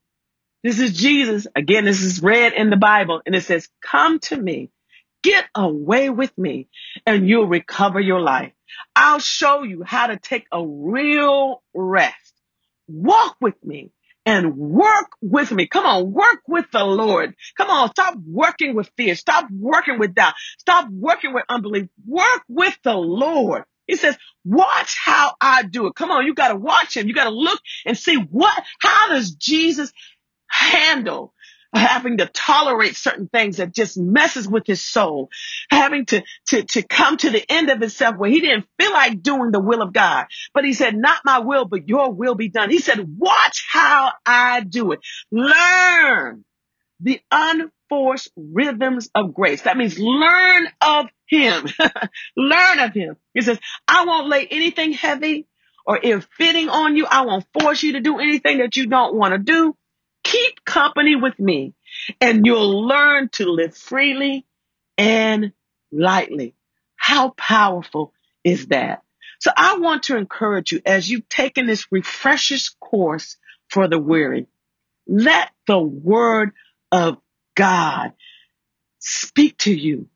This 0.62 0.79
is 0.79 0.96
Jesus. 0.96 1.46
Again, 1.57 1.85
this 1.85 2.03
is 2.03 2.22
read 2.22 2.53
in 2.53 2.70
the 2.70 2.77
Bible 2.77 3.20
and 3.27 3.35
it 3.35 3.42
says, 3.42 3.68
come 3.81 4.20
to 4.20 4.37
me, 4.37 4.70
get 5.22 5.44
away 5.55 6.11
with 6.11 6.37
me 6.38 6.68
and 7.07 7.29
you'll 7.29 7.48
recover 7.48 8.01
your 8.01 8.20
life. 8.20 8.53
I'll 8.94 9.18
show 9.18 9.62
you 9.62 9.83
how 9.83 10.07
to 10.09 10.18
take 10.18 10.46
a 10.53 10.64
real 10.64 11.62
rest. 11.75 12.16
Walk 12.88 13.37
with 13.40 13.62
me 13.64 13.92
and 14.25 14.57
work 14.57 15.11
with 15.21 15.51
me. 15.51 15.67
Come 15.67 15.85
on, 15.85 16.13
work 16.13 16.41
with 16.47 16.67
the 16.73 16.85
Lord. 16.85 17.35
Come 17.57 17.71
on, 17.71 17.91
stop 17.91 18.17
working 18.27 18.75
with 18.75 18.91
fear. 18.97 19.15
Stop 19.15 19.51
working 19.51 19.99
with 19.99 20.15
doubt. 20.15 20.35
Stop 20.59 20.89
working 20.91 21.35
with 21.35 21.45
unbelief. 21.49 21.89
Work 22.07 22.43
with 22.49 22.77
the 22.85 22.95
Lord. 22.95 23.65
He 23.87 23.97
says, 23.97 24.17
watch 24.45 24.97
how 25.05 25.35
I 25.41 25.65
do 25.65 25.87
it. 25.87 25.95
Come 25.95 26.11
on, 26.11 26.25
you 26.25 26.35
got 26.35 26.49
to 26.49 26.57
watch 26.57 26.97
him. 26.97 27.09
You 27.09 27.15
got 27.15 27.25
to 27.25 27.35
look 27.35 27.61
and 27.85 27.99
see 27.99 28.17
what, 28.17 28.63
how 28.81 29.09
does 29.09 29.33
Jesus 29.33 29.93
handle 30.49 31.35
having 31.73 32.19
to 32.19 32.27
tolerate 32.27 32.97
certain 32.97 33.29
things 33.29 33.57
that 33.57 33.75
just 33.75 33.97
messes 33.99 34.47
with 34.47 34.67
his 34.67 34.83
soul, 34.83 35.31
having 35.71 36.05
to, 36.07 36.23
to, 36.47 36.63
to 36.65 36.83
come 36.83 37.17
to 37.17 37.31
the 37.31 37.45
end 37.51 37.71
of 37.71 37.81
himself 37.81 38.17
where 38.17 38.31
he 38.31 38.41
didn't 38.41 38.67
feel 38.79 38.93
like 38.93 39.23
doing 39.23 39.53
the 39.53 39.61
will 39.61 39.83
of 39.83 39.93
God. 39.93 40.27
But 40.53 40.65
he 40.65 40.75
said, 40.75 40.95
not 40.95 41.23
my 41.25 41.39
will, 41.39 41.65
but 41.65 41.89
your 41.89 42.13
will 42.13 42.35
be 42.35 42.49
done. 42.49 42.71
He 42.71 42.79
said, 42.79 43.17
watch 43.19 43.67
how 43.71 44.13
I 44.27 44.61
do 44.61 44.93
it. 44.93 45.01
Learn 45.31 46.45
the 47.01 47.21
unforced 47.31 48.31
rhythms 48.37 49.11
of 49.15 49.35
grace. 49.35 49.63
That 49.63 49.77
means 49.77 49.99
learn 49.99 50.69
of 50.81 51.07
him. 51.27 51.67
learn 52.37 52.79
of 52.79 52.93
him. 52.93 53.17
He 53.35 53.41
says, 53.41 53.59
I 53.89 54.05
won't 54.05 54.29
lay 54.29 54.47
anything 54.47 54.93
heavy 54.93 55.47
or 55.85 55.99
ill 56.03 56.23
fitting 56.39 56.69
on 56.69 56.97
you. 56.97 57.07
I 57.07 57.23
won't 57.23 57.45
force 57.59 57.83
you 57.83 57.95
to 57.95 58.01
do 58.01 58.19
anything 58.19 58.59
that 58.59 58.77
you 58.77 58.87
don't 58.87 59.15
want 59.15 59.33
to 59.33 59.39
do. 59.39 59.77
Keep 60.33 60.64
company 60.64 61.14
with 61.14 61.38
me 61.38 61.75
and 62.18 62.47
you'll 62.47 62.87
learn 62.87 63.29
to 63.33 63.45
live 63.45 63.77
freely 63.77 64.47
and 64.97 65.53
lightly. 65.92 66.55
How 66.97 67.31
powerful 67.31 68.14
is 68.42 68.68
that? 68.68 69.03
So 69.40 69.51
I 69.55 69.77
want 69.77 70.05
to 70.05 70.16
encourage 70.16 70.73
you 70.73 70.81
as 70.87 71.11
you've 71.11 71.29
taken 71.29 71.66
this 71.66 71.87
refreshers 71.92 72.71
course 72.81 73.37
for 73.68 73.88
the 73.88 73.99
weary, 73.99 74.47
let 75.07 75.51
the 75.66 75.79
word 75.79 76.53
of 76.90 77.18
God 77.55 78.12
speak 79.01 79.59
to 79.59 79.75
you 79.75 80.09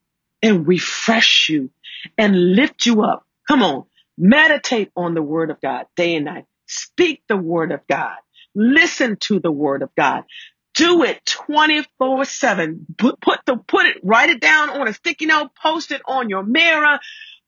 and 0.42 0.66
refresh 0.66 1.50
you 1.50 1.70
and 2.16 2.54
lift 2.54 2.86
you 2.86 3.02
up. 3.02 3.26
Come 3.48 3.62
on. 3.62 3.84
Meditate 4.16 4.92
on 4.96 5.12
the 5.12 5.22
word 5.22 5.50
of 5.50 5.60
God 5.60 5.86
day 5.94 6.16
and 6.16 6.24
night. 6.24 6.46
Speak 6.66 7.22
the 7.28 7.36
word 7.36 7.72
of 7.72 7.80
God. 7.86 8.16
Listen 8.56 9.18
to 9.22 9.40
the 9.40 9.52
word 9.52 9.82
of 9.82 9.90
God. 9.96 10.24
Do 10.76 11.04
it 11.04 11.24
24 11.26 12.26
seven. 12.26 12.86
Put, 12.98 13.20
the, 13.46 13.58
put 13.58 13.86
it, 13.86 13.98
write 14.04 14.30
it 14.30 14.40
down 14.42 14.70
on 14.70 14.88
a 14.88 14.94
sticky 14.94 15.26
note, 15.26 15.50
post 15.62 15.92
it 15.92 16.02
on 16.08 16.30
your 16.30 16.44
mirror, 16.44 17.00